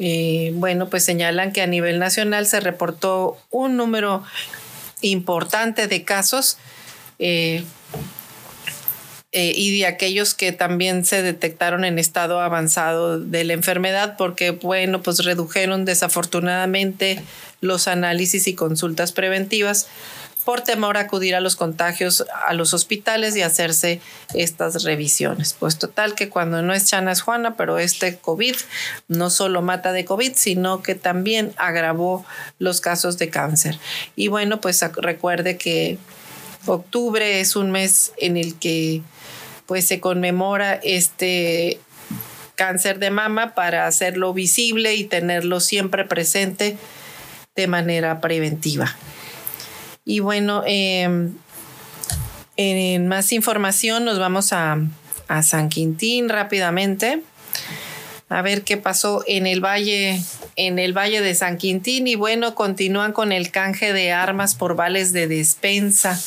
[0.00, 4.24] Eh, bueno, pues señalan que a nivel nacional se reportó un número
[5.00, 6.58] importante de casos
[7.20, 7.62] eh,
[9.30, 14.50] eh, y de aquellos que también se detectaron en estado avanzado de la enfermedad, porque,
[14.50, 17.22] bueno, pues redujeron desafortunadamente
[17.60, 19.86] los análisis y consultas preventivas
[20.48, 24.00] por temor a acudir a los contagios a los hospitales y hacerse
[24.32, 25.52] estas revisiones.
[25.52, 28.56] Pues total que cuando no es Chana es Juana, pero este COVID
[29.08, 32.24] no solo mata de COVID, sino que también agravó
[32.58, 33.78] los casos de cáncer.
[34.16, 35.98] Y bueno, pues recuerde que
[36.64, 39.02] octubre es un mes en el que
[39.66, 41.78] pues se conmemora este
[42.54, 46.78] cáncer de mama para hacerlo visible y tenerlo siempre presente
[47.54, 48.96] de manera preventiva.
[50.08, 51.34] Y bueno, em,
[52.56, 54.78] en más información nos vamos a,
[55.28, 57.20] a San Quintín rápidamente.
[58.30, 60.22] A ver qué pasó en el valle
[60.56, 64.76] en el valle de San Quintín y bueno continúan con el canje de armas por
[64.76, 66.18] vales de despensa.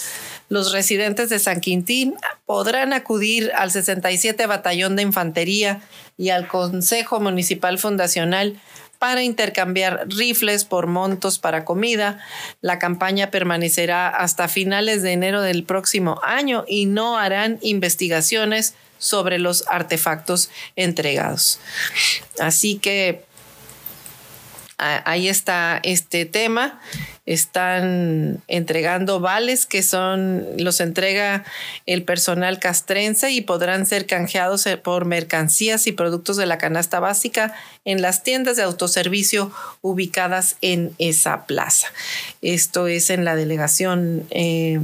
[0.47, 2.13] Los residentes de San Quintín
[2.45, 5.82] podrán acudir al 67 Batallón de Infantería
[6.17, 8.59] y al Consejo Municipal Fundacional
[9.02, 12.20] para intercambiar rifles por montos para comida.
[12.62, 19.39] La campaña permanecerá hasta finales de enero del próximo año y no harán investigaciones sobre
[19.39, 21.60] los artefactos entregados.
[22.38, 23.26] Así que
[24.82, 26.79] ahí está este tema.
[27.27, 31.43] Están entregando vales que son, los entrega
[31.86, 36.99] el personal castrense y podrán ser canjeados eh, por mercancías y productos de la canasta
[36.99, 37.53] básica
[37.86, 39.51] en las tiendas de autoservicio
[39.82, 41.88] ubicadas en esa plaza.
[42.41, 44.25] Esto es en la delegación.
[44.32, 44.79] Eh,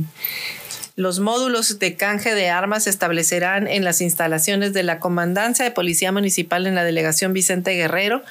[0.98, 5.70] los módulos de canje de armas se establecerán en las instalaciones de la Comandancia de
[5.70, 8.24] Policía Municipal en la delegación Vicente Guerrero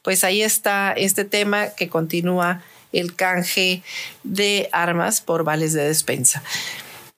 [0.01, 3.83] Pues ahí está este tema que continúa el canje
[4.23, 6.41] de armas por vales de despensa.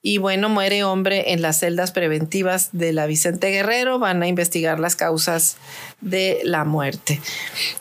[0.08, 3.98] Y bueno, muere hombre en las celdas preventivas de la Vicente Guerrero.
[3.98, 5.58] Van a investigar las causas
[6.00, 7.20] de la muerte.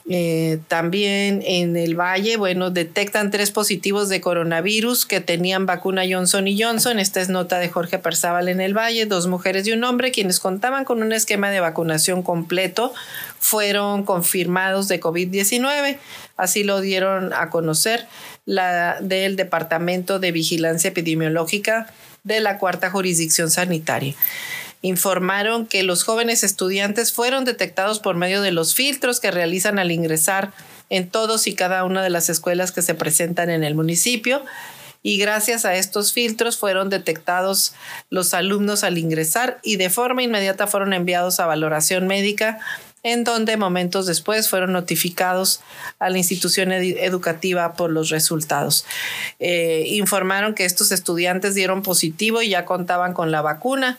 [0.08, 6.48] Eh, también en el Valle, bueno, detectan tres positivos de coronavirus que tenían vacuna Johnson
[6.48, 6.98] y Johnson.
[6.98, 9.04] Esta es nota de Jorge Perzábal en el Valle.
[9.04, 12.94] Dos mujeres y un hombre quienes contaban con un esquema de vacunación completo
[13.38, 15.98] fueron confirmados de COVID-19.
[16.38, 18.06] Así lo dieron a conocer
[18.46, 21.92] la del Departamento de Vigilancia Epidemiológica
[22.24, 24.14] de la Cuarta Jurisdicción Sanitaria.
[24.82, 29.90] Informaron que los jóvenes estudiantes fueron detectados por medio de los filtros que realizan al
[29.90, 30.52] ingresar
[30.90, 34.44] en todos y cada una de las escuelas que se presentan en el municipio.
[35.02, 37.74] Y gracias a estos filtros fueron detectados
[38.10, 42.58] los alumnos al ingresar y de forma inmediata fueron enviados a valoración médica
[43.05, 45.61] en donde momentos después fueron notificados
[46.00, 48.84] a la institución educativa por los resultados.
[49.38, 53.98] Eh, informaron que estos estudiantes dieron positivo y ya contaban con la vacuna.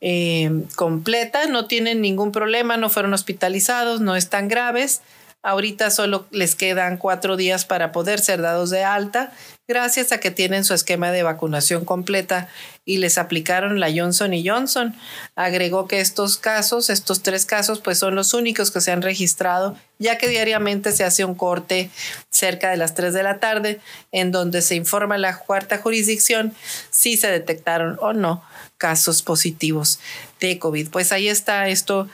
[0.00, 5.02] Eh, completa, no tienen ningún problema, no fueron hospitalizados, no están graves.
[5.42, 9.32] Ahorita solo les quedan cuatro días para poder ser dados de alta,
[9.66, 12.48] gracias a que tienen su esquema de vacunación completa
[12.84, 14.94] y les aplicaron la Johnson y Johnson.
[15.36, 19.78] Agregó que estos casos, estos tres casos, pues son los únicos que se han registrado,
[19.98, 21.88] ya que diariamente se hace un corte
[22.28, 23.80] cerca de las 3 de la tarde,
[24.12, 26.52] en donde se informa la cuarta jurisdicción
[26.90, 28.44] si se detectaron o no
[28.76, 30.00] casos positivos
[30.38, 30.90] de COVID.
[30.90, 32.08] Pues ahí está esto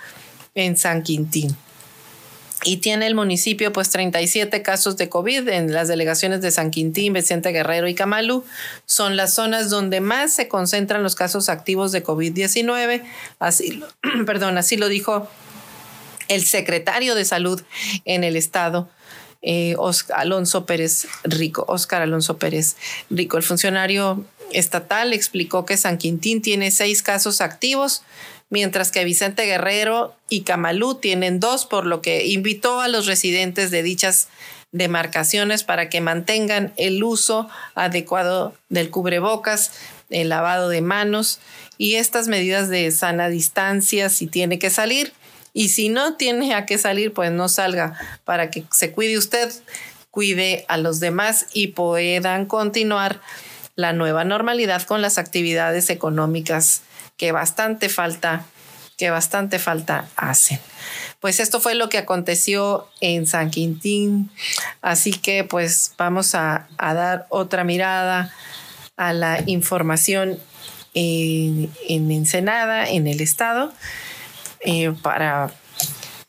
[0.55, 1.57] en San Quintín.
[2.65, 7.13] Y tiene el municipio pues 37 casos de COVID en las delegaciones de San Quintín,
[7.13, 8.45] Vicente Guerrero y Camalú.
[8.87, 13.03] Son las zonas donde más se concentran los casos activos de COVID-19.
[13.39, 13.83] Así,
[14.27, 15.29] perdón, así lo dijo
[16.29, 17.63] el secretario de salud
[18.05, 18.89] en el estado,
[19.43, 19.77] eh,
[20.15, 22.77] Alonso Pérez Rico, Oscar Alonso Pérez
[23.11, 23.37] Rico.
[23.37, 28.03] El funcionario estatal explicó que San Quintín tiene seis casos activos,
[28.51, 33.71] mientras que Vicente Guerrero y Camalú tienen dos, por lo que invitó a los residentes
[33.71, 34.29] de dichas
[34.73, 39.73] demarcaciones para que mantengan el uso adecuado del cubrebocas,
[40.11, 41.41] el lavado de manos
[41.79, 45.13] y estas medidas de sana distancia si tiene que salir.
[45.53, 49.51] Y si no tiene a qué salir, pues no salga para que se cuide usted,
[50.11, 53.23] cuide a los demás y puedan continuar
[53.77, 56.83] la nueva normalidad con las actividades económicas
[57.17, 58.45] que bastante falta
[58.97, 60.59] que bastante falta hacen.
[61.21, 64.31] Pues esto fue lo que aconteció en San Quintín,
[64.81, 68.33] así que pues vamos a, dar otra mirada
[68.97, 70.39] a la información
[70.95, 73.73] en, Ensenada, en el estado,
[74.61, 75.53] eh, para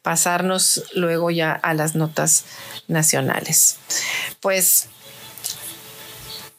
[0.02, 2.46] pasarnos luego ya a las notas
[2.88, 3.78] nacionales.
[4.42, 4.90] Pues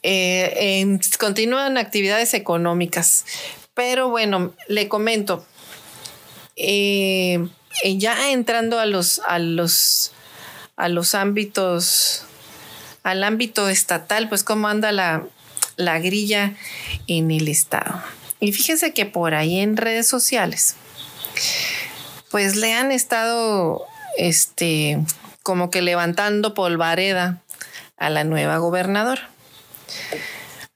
[0.03, 3.25] eh, continúan actividades económicas.
[3.73, 5.45] Pero bueno, le comento,
[6.55, 7.47] eh,
[7.83, 10.11] ya entrando a los, a los,
[10.75, 12.23] a los ámbitos,
[13.03, 15.23] al ámbito estatal, pues cómo anda la,
[15.77, 16.55] la grilla
[17.07, 18.01] en el estado.
[18.41, 20.75] Y fíjese que por ahí en redes sociales,
[22.31, 23.85] pues le han estado,
[24.17, 24.99] este,
[25.43, 27.41] como que levantando polvareda
[27.97, 29.29] a la nueva gobernadora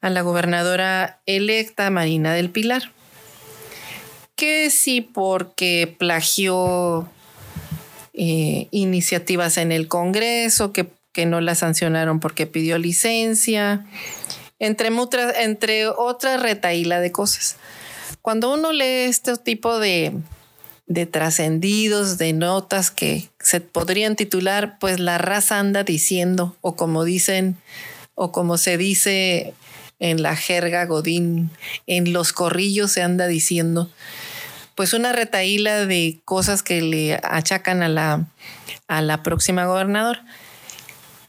[0.01, 2.91] a la gobernadora electa Marina del Pilar.
[4.35, 7.09] Que sí porque plagió
[8.13, 13.85] eh, iniciativas en el Congreso, que, que, no la sancionaron porque pidió licencia,
[14.59, 14.89] entre,
[15.37, 17.55] entre otra retaíla de cosas.
[18.21, 20.13] Cuando uno lee este tipo de,
[20.85, 27.03] de trascendidos, de notas que se podrían titular, pues la raza anda diciendo, o como
[27.03, 27.57] dicen
[28.15, 29.53] o como se dice
[29.99, 31.49] en la jerga godín,
[31.87, 33.89] en los corrillos se anda diciendo,
[34.75, 38.25] pues una retaíla de cosas que le achacan a la,
[38.87, 40.25] a la próxima gobernadora.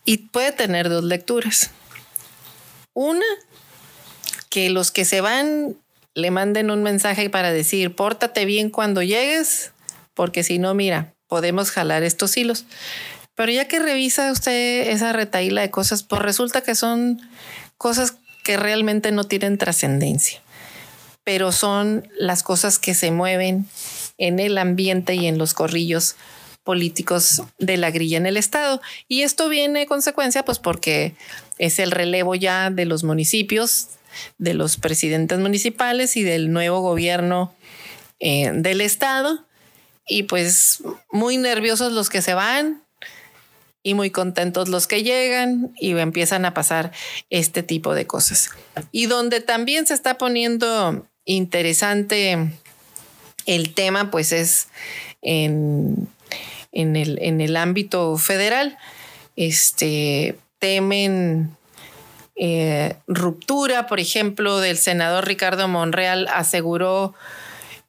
[0.05, 1.71] Y puede tener dos lecturas.
[2.93, 3.25] Una,
[4.51, 5.77] que los que se van
[6.15, 9.73] le manden un mensaje para decir, pórtate bien cuando llegues,
[10.15, 12.65] porque si no, mira, podemos jalar estos hilos.
[13.35, 17.21] Pero ya que revisa usted esa retaíla de cosas, pues resulta que son
[17.77, 18.15] cosas
[18.45, 20.41] que realmente no tienen trascendencia,
[21.25, 23.67] pero son las cosas que se mueven
[24.19, 26.15] en el ambiente y en los corrillos
[26.63, 28.81] políticos de la grilla en el Estado.
[29.09, 31.15] Y esto viene consecuencia, pues porque
[31.59, 33.89] es el relevo ya de los municipios,
[34.39, 37.55] de los presidentes municipales y del nuevo gobierno
[38.21, 39.45] eh, del Estado.
[40.07, 42.84] Y pues muy nerviosos los que se van,
[43.85, 46.91] y muy contentos los que llegan y empiezan a pasar
[47.31, 48.51] este tipo de cosas.
[48.91, 52.51] Y donde también se está poniendo interesante
[53.47, 54.69] el tema, pues es
[55.23, 56.09] en,
[56.73, 58.79] en el, en el ámbito federal.
[59.37, 61.55] Este, temen
[62.37, 67.15] eh, ruptura, por ejemplo, del senador Ricardo Monreal aseguró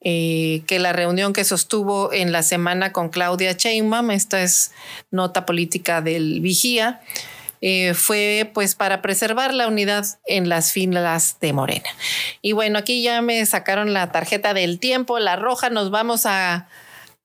[0.08, 4.72] eh, que la reunión que sostuvo en la semana con Claudia Sheinbaum, esta es
[5.10, 7.02] nota política del Vigía,
[7.62, 11.90] eh, fue pues para preservar la unidad en las filas de Morena.
[12.44, 16.68] Y bueno, aquí ya me sacaron la tarjeta del tiempo, la roja, nos vamos a,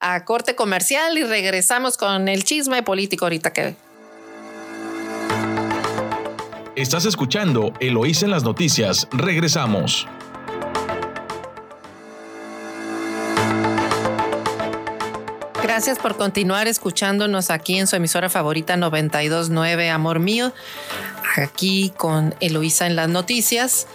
[0.00, 3.74] a corte comercial y regresamos con el chisme político ahorita que...
[6.76, 10.08] Estás escuchando Eloís en las noticias, regresamos.
[15.70, 20.52] Gracias por continuar escuchándonos aquí en su emisora favorita 929 Amor Mío,
[21.36, 23.86] aquí con Eloísa en las noticias.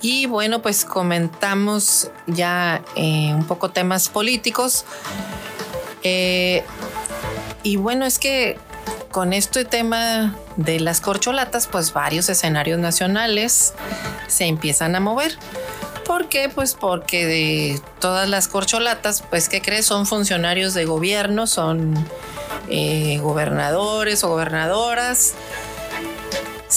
[0.00, 4.86] Y bueno, pues comentamos ya eh, un poco temas políticos.
[6.02, 6.64] Eh,
[7.62, 8.56] y bueno, es que
[9.10, 13.74] con este tema de las corcholatas, pues varios escenarios nacionales
[14.28, 15.36] se empiezan a mover.
[16.12, 16.50] ¿Por qué?
[16.54, 19.86] Pues porque de todas las corcholatas, pues ¿qué crees?
[19.86, 21.94] Son funcionarios de gobierno, son
[22.68, 25.32] eh, gobernadores o gobernadoras,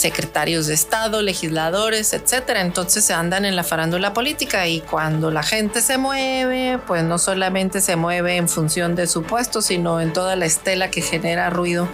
[0.06, 2.62] secretarios de Estado, legisladores, etcétera.
[2.62, 7.18] Entonces se andan en la farándula política y cuando la gente se mueve, pues no
[7.18, 11.50] solamente se mueve en función de su puesto, sino en toda la estela que genera
[11.50, 11.88] ruido.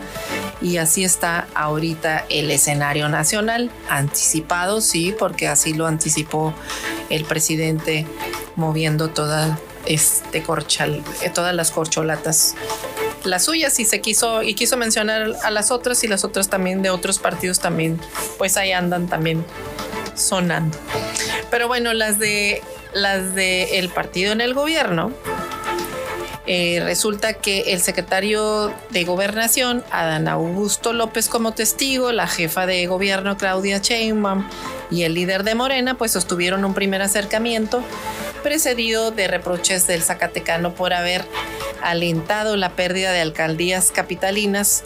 [0.61, 6.53] Y así está ahorita el escenario nacional, anticipado, sí, porque así lo anticipó
[7.09, 8.05] el presidente
[8.57, 9.09] moviendo
[9.85, 12.55] este corchal, eh, todas las corcholatas
[13.23, 16.81] las suyas y se quiso y quiso mencionar a las otras y las otras también
[16.81, 17.99] de otros partidos también
[18.37, 19.45] pues ahí andan también
[20.15, 20.77] sonando.
[21.49, 22.61] Pero bueno las de
[22.93, 25.11] las de el partido en el gobierno
[26.47, 32.87] eh, resulta que el secretario de Gobernación, Adán Augusto López como testigo, la jefa de
[32.87, 34.47] gobierno Claudia Sheinbaum
[34.89, 37.83] y el líder de Morena, pues sostuvieron un primer acercamiento
[38.41, 41.25] precedido de reproches del Zacatecano por haber
[41.83, 44.83] alentado la pérdida de alcaldías capitalinas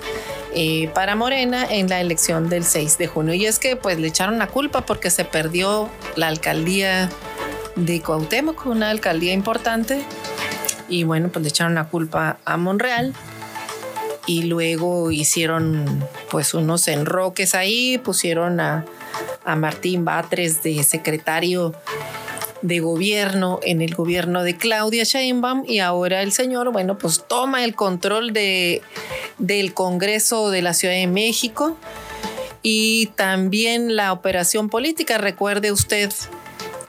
[0.54, 3.34] eh, para Morena en la elección del 6 de junio.
[3.34, 7.10] Y es que pues le echaron la culpa porque se perdió la alcaldía
[7.76, 10.02] de Cuauhtémoc, una alcaldía importante.
[10.88, 13.14] Y bueno, pues le echaron la culpa a Monreal.
[14.28, 18.86] Y luego hicieron pues unos enroques ahí, pusieron a,
[19.43, 21.76] a Martín Batres de secretario
[22.68, 27.63] de gobierno en el gobierno de Claudia Sheinbaum y ahora el señor, bueno, pues toma
[27.63, 28.82] el control de,
[29.38, 31.78] del Congreso de la Ciudad de México
[32.61, 35.18] y también la operación política.
[35.18, 36.11] Recuerde usted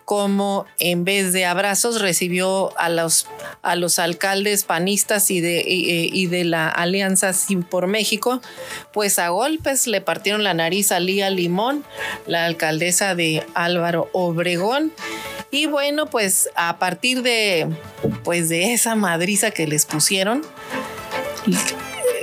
[0.07, 3.27] cómo en vez de abrazos recibió a los,
[3.63, 8.41] a los alcaldes panistas y de, y, de la Alianza Sin por México,
[8.93, 11.85] pues a golpes le partieron la nariz a Lía Limón,
[12.27, 14.93] la alcaldesa de Álvaro Obregón,
[15.51, 17.69] y bueno, pues a partir de,
[18.25, 20.43] pues de esa madriza que les pusieron,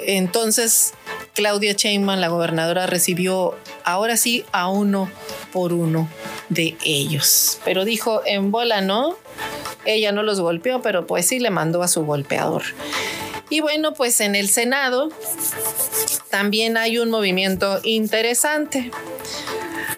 [0.06, 0.94] entonces
[1.34, 5.10] Claudia Sheinbaum, la gobernadora, recibió ahora sí a uno
[5.52, 6.08] por uno
[6.50, 7.60] de ellos.
[7.66, 9.18] Pero dijo, en bola no,
[9.86, 12.64] ella no los golpeó, pero pues sí le mandó a su golpeador.
[13.50, 15.10] Y bueno, pues en el Senado
[16.30, 18.92] también hay un movimiento interesante.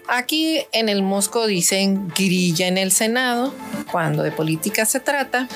[0.08, 3.52] Aquí en el Mosco dicen grilla en el Senado
[3.90, 5.48] cuando de política se trata.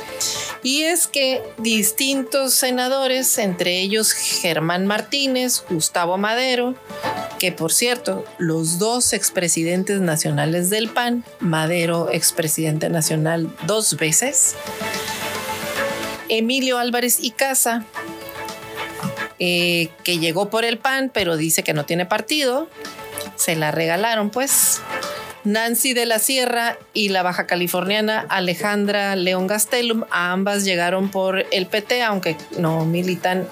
[0.63, 6.75] Y es que distintos senadores, entre ellos Germán Martínez, Gustavo Madero,
[7.39, 14.57] que por cierto, los dos expresidentes nacionales del PAN, Madero expresidente nacional dos veces,
[16.29, 17.85] Emilio Álvarez y Casa,
[19.39, 22.69] eh, que llegó por el PAN, pero dice que no tiene partido,
[23.41, 24.81] se la regalaron pues.
[25.43, 31.67] Nancy de la Sierra y la baja californiana Alejandra León Gastelum, ambas llegaron por el
[31.67, 33.49] PT, aunque no militan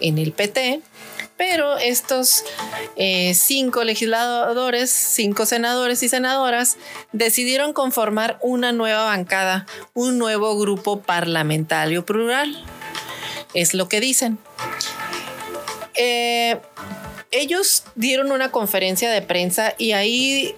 [0.00, 0.82] en el PT.
[1.38, 2.44] Pero estos
[2.96, 6.76] eh, cinco legisladores, cinco senadores y senadoras,
[7.12, 9.64] decidieron conformar una nueva bancada,
[9.94, 12.62] un nuevo grupo parlamentario plural.
[13.54, 14.38] Es lo que dicen.
[15.94, 16.58] Eh,
[17.30, 20.54] ellos dieron una conferencia de prensa y ahí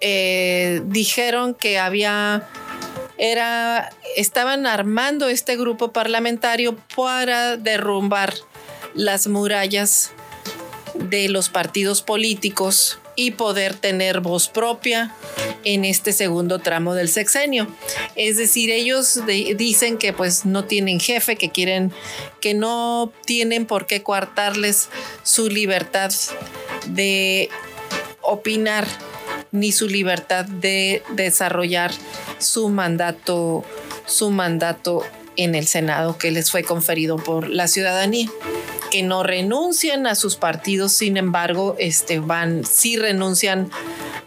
[0.00, 2.48] eh, dijeron que había
[3.18, 8.34] era estaban armando este grupo parlamentario para derrumbar
[8.94, 10.12] las murallas
[10.94, 15.14] de los partidos políticos y poder tener voz propia
[15.66, 17.66] en este segundo tramo del sexenio.
[18.14, 21.92] Es decir, ellos dicen que pues no tienen jefe, que quieren,
[22.40, 24.88] que no tienen por qué coartarles
[25.24, 26.12] su libertad
[26.86, 27.50] de
[28.22, 28.86] opinar
[29.50, 31.90] ni su libertad de desarrollar
[32.38, 33.64] su mandato,
[34.06, 35.02] su mandato
[35.36, 38.28] en el Senado que les fue conferido por la ciudadanía
[38.90, 43.70] que no renuncian a sus partidos, sin embargo, este, van, sí renuncian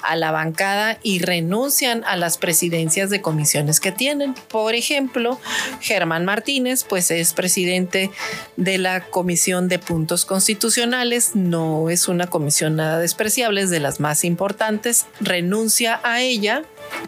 [0.01, 4.33] a la bancada y renuncian a las presidencias de comisiones que tienen.
[4.33, 5.39] Por ejemplo,
[5.81, 8.09] Germán Martínez, pues es presidente
[8.55, 13.99] de la Comisión de Puntos Constitucionales, no es una comisión nada despreciable, es de las
[13.99, 16.63] más importantes, renuncia a ella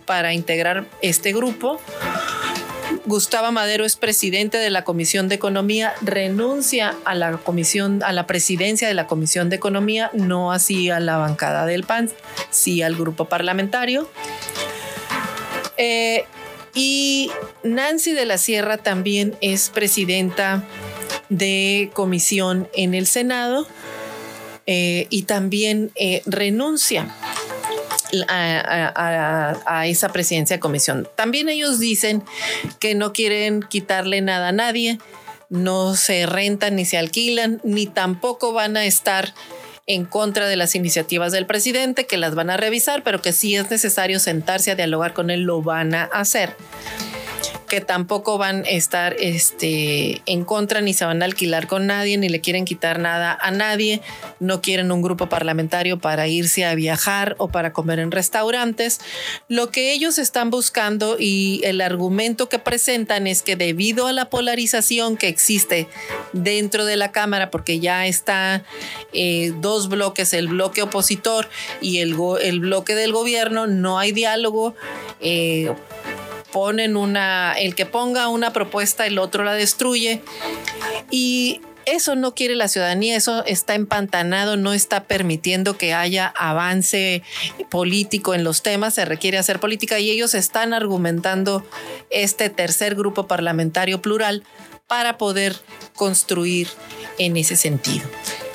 [0.06, 1.80] para integrar este grupo
[3.12, 8.26] Gustavo Madero es presidente de la Comisión de Economía, renuncia a la comisión, a la
[8.26, 12.10] presidencia de la Comisión de Economía, no así a la bancada del PAN,
[12.52, 14.10] sí al grupo parlamentario.
[15.76, 16.24] Eh,
[16.74, 17.30] y
[17.64, 20.64] Nancy de la Sierra también es presidenta
[21.28, 23.68] de comisión en el Senado
[24.68, 27.14] eh, y también eh, renuncia
[28.28, 31.08] a, esa presidencia de comisión.
[31.16, 32.24] También ellos dicen
[32.80, 35.00] que no quieren quitarle nada a nadie,
[35.50, 39.34] no se rentan ni se alquilan, ni tampoco van a estar
[39.88, 43.56] en contra de las iniciativas del presidente, que las van a revisar, pero que si
[43.56, 46.56] es necesario sentarse a dialogar con él, lo van a hacer
[47.72, 52.18] que tampoco van a estar este, en contra ni se van a alquilar con nadie,
[52.18, 54.02] ni le quieren quitar nada a nadie,
[54.42, 59.00] no quieren un grupo parlamentario para irse a viajar o para comer en restaurantes.
[59.48, 64.30] Lo que ellos están buscando y el argumento que presentan es que debido a la
[64.30, 65.88] polarización que existe
[66.34, 68.66] dentro de la Cámara, porque ya está
[69.14, 71.48] eh, dos bloques, el bloque opositor
[71.80, 74.76] y el, el bloque del gobierno, no hay diálogo.
[75.22, 75.74] Eh,
[76.52, 80.22] ponen una, el que ponga una propuesta, el otro la destruye.
[81.10, 87.24] Y eso no quiere la ciudadanía, eso está empantanado, no está permitiendo que haya avance
[87.70, 91.66] político en los temas, se requiere hacer política y ellos están argumentando
[92.10, 94.44] este tercer grupo parlamentario plural
[94.88, 95.56] para poder
[95.96, 96.68] construir
[97.18, 98.08] en ese sentido.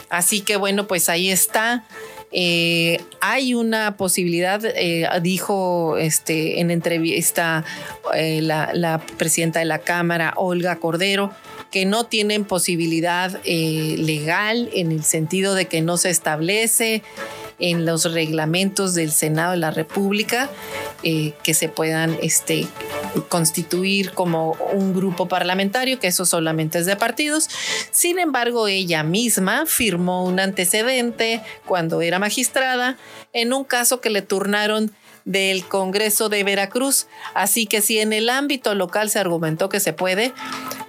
[0.09, 1.85] Así que bueno, pues ahí está.
[2.33, 7.65] Eh, hay una posibilidad, eh, dijo este, en entrevista
[8.15, 11.33] eh, la, presidenta de la Cámara, Olga Cordero,
[11.71, 17.03] que no tienen posibilidad legal en el sentido de que no se establece
[17.59, 20.51] en los reglamentos del Senado de la República
[21.03, 22.67] que se puedan este,
[23.29, 27.49] constituir como un grupo parlamentario, que eso solamente es de partidos.
[27.93, 32.97] Sin embargo, ella misma firmó un antecedente cuando era magistrada
[33.33, 34.93] en un caso que le turnaron
[35.25, 37.07] del Congreso de Veracruz.
[37.35, 40.33] Así que si en el ámbito local se argumentó que se puede,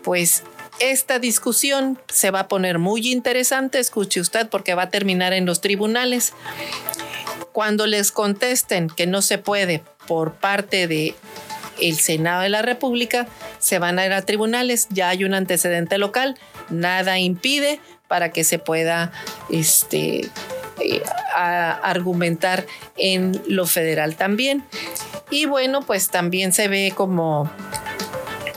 [0.03, 0.43] pues
[0.79, 5.45] esta discusión se va a poner muy interesante, escuche usted, porque va a terminar en
[5.45, 6.33] los tribunales.
[7.51, 11.15] Cuando les contesten que no se puede por parte de
[11.81, 13.27] el Senado de la República,
[13.59, 16.37] se van a ir a tribunales, ya hay un antecedente local,
[16.69, 19.11] nada impide para que se pueda
[19.49, 20.29] este,
[20.79, 21.03] eh,
[21.35, 22.65] argumentar
[22.95, 24.63] en lo federal también.
[25.29, 27.49] Y bueno, pues también se ve como,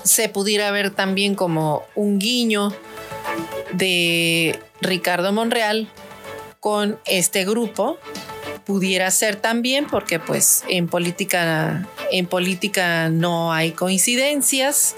[0.02, 2.72] se pudiera ver también como un guiño
[3.72, 5.88] de Ricardo Monreal
[6.60, 7.98] con este grupo
[8.70, 14.94] pudiera ser también porque pues en política en política no hay coincidencias.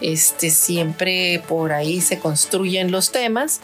[0.00, 3.60] Este siempre por ahí se construyen los temas.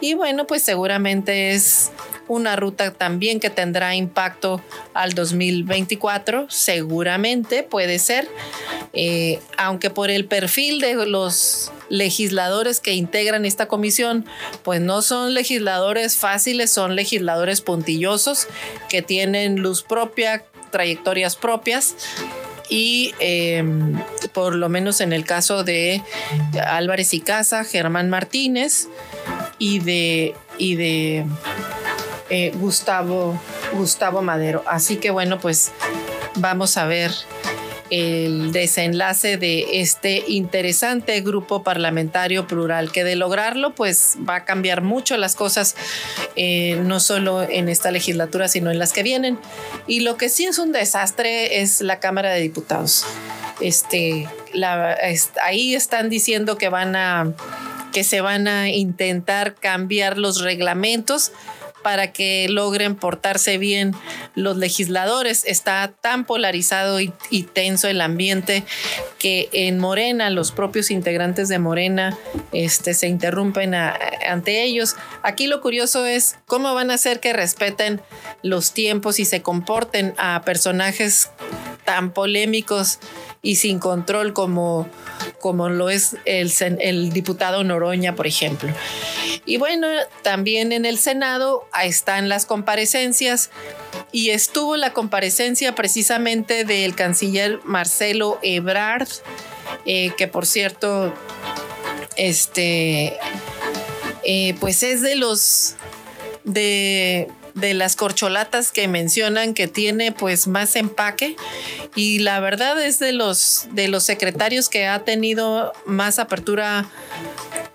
[0.00, 1.92] Y bueno pues seguramente es
[2.30, 4.62] una ruta también que tendrá impacto
[4.94, 8.28] al 2024 seguramente puede ser
[8.92, 14.24] eh, aunque por el perfil de los legisladores que integran esta comisión,
[14.62, 18.46] pues no son legisladores fáciles, son legisladores puntillosos
[18.88, 21.96] que tienen luz propia, trayectorias propias
[22.68, 24.00] y em,
[24.32, 26.00] por lo menos en el caso de
[26.64, 28.86] Álvarez y Casa, Germán Martínez
[29.58, 31.26] y de, y de
[32.30, 33.38] eh, Gustavo,
[33.74, 34.62] Gustavo Madero.
[34.66, 35.72] Así que bueno, pues
[36.36, 37.12] vamos a ver
[37.90, 44.82] el desenlace de este interesante grupo parlamentario plural, que de lograrlo, pues va a cambiar
[44.82, 45.74] mucho las cosas,
[46.36, 49.38] eh, no solo en esta legislatura, sino en las que vienen.
[49.88, 53.04] Y lo que sí es un desastre es la Cámara de Diputados.
[53.60, 54.28] Este,
[55.42, 57.32] ahí están diciendo que van a
[57.92, 61.32] que se van a intentar cambiar los reglamentos
[61.82, 63.94] para que logren portarse bien
[64.34, 65.44] los legisladores.
[65.44, 67.12] Está tan polarizado y,
[67.52, 68.64] tenso el ambiente
[69.18, 72.16] que en Morena, los propios integrantes de Morena
[72.52, 74.96] este, se interrumpen ante ellos.
[75.22, 78.00] Aquí lo curioso es cómo van a hacer que respeten
[78.42, 81.30] los tiempos y se comporten a personajes
[81.84, 82.98] tan polémicos
[83.42, 84.88] y sin control como,
[85.40, 88.70] como lo es el, diputado Noroña, por ejemplo.
[89.46, 89.86] Y bueno,
[90.22, 93.50] también en el Senado están las comparecencias
[94.12, 99.08] y estuvo la comparecencia precisamente del canciller Marcelo Ebrard,
[99.86, 101.14] eh, que por cierto,
[102.16, 103.16] este,
[104.24, 105.76] eh, pues es de los
[106.44, 111.36] de de las corcholatas que mencionan que tiene pues más empaque.
[111.94, 116.88] Y la verdad es de los de los secretarios que ha tenido más apertura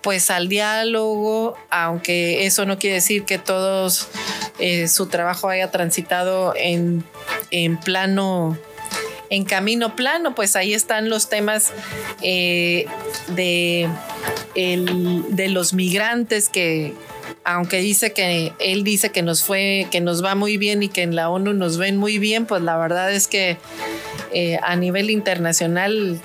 [0.02, 4.08] pues al diálogo, aunque eso no quiere decir que todos
[4.58, 7.04] eh, su trabajo haya transitado en,
[7.50, 8.56] en plano
[9.30, 11.72] en camino plano, pues ahí están los temas
[12.22, 12.86] eh,
[13.28, 13.88] de,
[14.54, 16.94] de los migrantes que,
[17.46, 21.02] aunque dice que él dice que nos fue, que nos va muy bien y que
[21.02, 23.56] en la ONU nos ven muy bien, pues la verdad es que
[24.32, 26.20] eh, a nivel internacional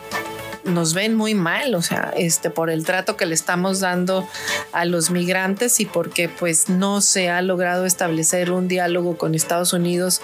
[0.64, 4.28] nos ven muy mal, o sea, este, por el trato que le estamos dando
[4.72, 9.74] a los migrantes y porque pues no se ha logrado establecer un diálogo con Estados
[9.74, 10.22] Unidos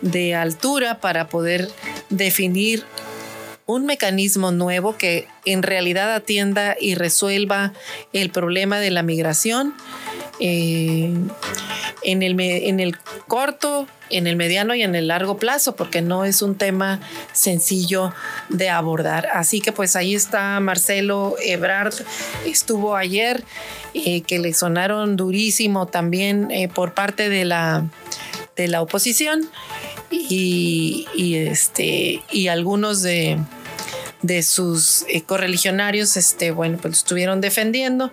[0.00, 1.70] de altura para poder
[2.08, 2.84] definir
[3.66, 7.74] un mecanismo nuevo que en realidad atienda y resuelva
[8.14, 9.74] el problema de la migración
[10.40, 11.12] eh,
[12.02, 16.24] en, el, en el corto, en el mediano y en el largo plazo, porque no
[16.24, 17.00] es un tema
[17.32, 18.12] sencillo
[18.48, 19.26] de abordar.
[19.32, 21.94] Así que pues ahí está Marcelo Ebrard,
[22.44, 23.42] estuvo ayer,
[23.94, 27.86] eh, que le sonaron durísimo también eh, por parte de la,
[28.56, 29.48] de la oposición
[30.10, 33.38] y, este, y algunos de,
[34.22, 38.12] de sus correligionarios, este, bueno, pues estuvieron defendiendo,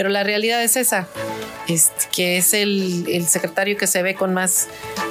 [0.00, 1.06] pero la realidad es esa,
[1.68, 4.68] es que es el, secretario que se ve con más,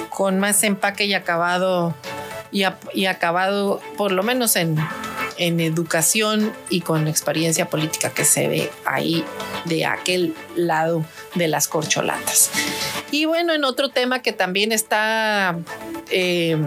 [0.09, 1.93] con más empaque y acabado,
[2.51, 2.63] y,
[3.05, 4.77] acabado por lo menos en,
[5.37, 9.23] en educación y con experiencia política que se ve ahí
[9.65, 12.49] de aquel lado de las corcholatas.
[13.11, 15.57] Y bueno, en otro tema que también está
[16.11, 16.57] eh,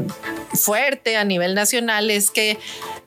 [0.55, 2.59] fuerte a nivel nacional es que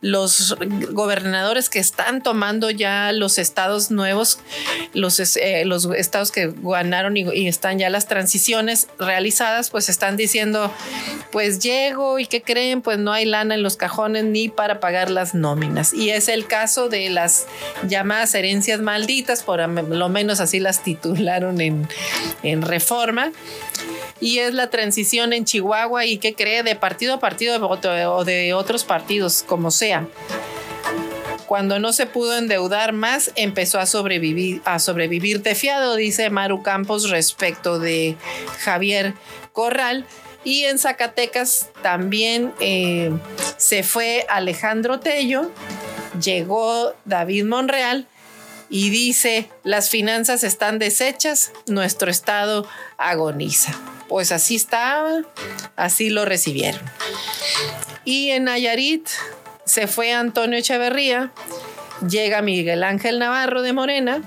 [0.01, 0.55] los
[0.91, 4.39] gobernadores que están tomando ya los estados nuevos,
[4.93, 10.71] los, eh, los estados que ganaron y, están ya las transiciones realizadas, pues están diciendo,
[11.31, 12.81] pues llego y ¿qué creen?
[12.81, 15.93] Pues no hay lana en los cajones ni para pagar las nóminas.
[15.93, 17.47] Y es el caso de las
[17.88, 21.88] llamadas herencias malditas, por lo menos así las titularon en,
[22.43, 23.24] en reforma
[24.19, 28.53] y es la transición en Chihuahua y qué cree de partido a partido o de
[28.53, 30.07] otros partidos, como sea.
[31.45, 37.09] Cuando no se pudo endeudar más, empezó a sobrevivir, a sobrevivir fiado, dice Maru Campos
[37.09, 38.17] respecto de
[38.59, 39.13] Javier
[39.53, 40.05] Corral.
[40.43, 43.11] Y en Zacatecas también eh,
[43.57, 45.51] se fue Alejandro Tello,
[46.21, 48.07] llegó David Monreal
[48.70, 53.74] y dice, las finanzas están deshechas, nuestro Estado agoniza.
[54.07, 55.24] Pues así está,
[55.76, 56.82] así lo recibieron.
[58.03, 59.07] Y en Nayarit
[59.66, 61.32] se fue Antonio Echeverría,
[62.07, 64.22] llega Miguel Ángel Navarro de Morena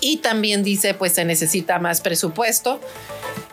[0.00, 2.80] y también dice, pues se necesita más presupuesto.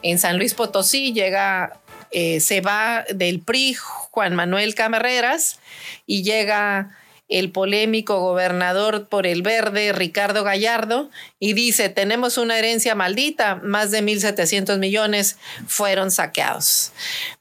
[0.02, 1.80] En San Luis Potosí llega,
[2.12, 5.60] eh, se va del PRI Juan Manuel Camarreras
[6.08, 6.98] y llega
[7.30, 13.92] el polémico gobernador por el verde, Ricardo Gallardo, y dice, tenemos una herencia maldita, más
[13.92, 16.92] de 1.700 millones fueron saqueados.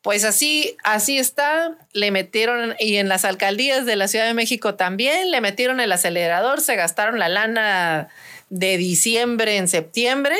[0.03, 4.75] Pues así, así está, le metieron, y en las alcaldías de la Ciudad de México
[4.75, 8.09] también, le metieron el acelerador, se gastaron la lana
[8.51, 10.37] de diciembre en septiembre.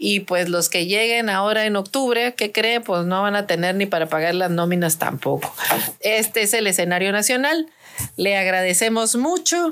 [0.00, 2.84] Y pues los que lleguen ahora en octubre, ¿qué creen?
[2.84, 5.52] Pues no van a tener ni para pagar las nóminas tampoco.
[5.98, 7.68] Este es el escenario nacional.
[8.16, 9.70] Le agradecemos mucho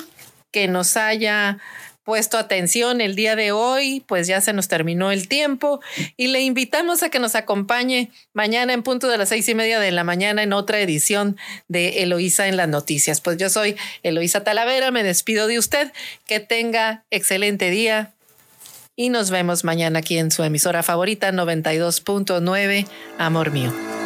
[0.51, 1.59] que nos haya
[2.07, 5.81] puesto atención el día de hoy, pues ya se nos terminó el tiempo
[6.17, 9.81] y le invitamos a que nos acompañe mañana en punto de las seis y media
[9.81, 13.21] de la mañana en otra edición de Eloísa en las noticias.
[13.21, 15.93] Pues yo soy Eloísa Talavera, me despido de usted,
[16.27, 18.15] que tenga excelente día
[18.95, 22.87] y nos vemos mañana aquí en su emisora favorita 92.9,
[23.19, 24.06] Amor mío.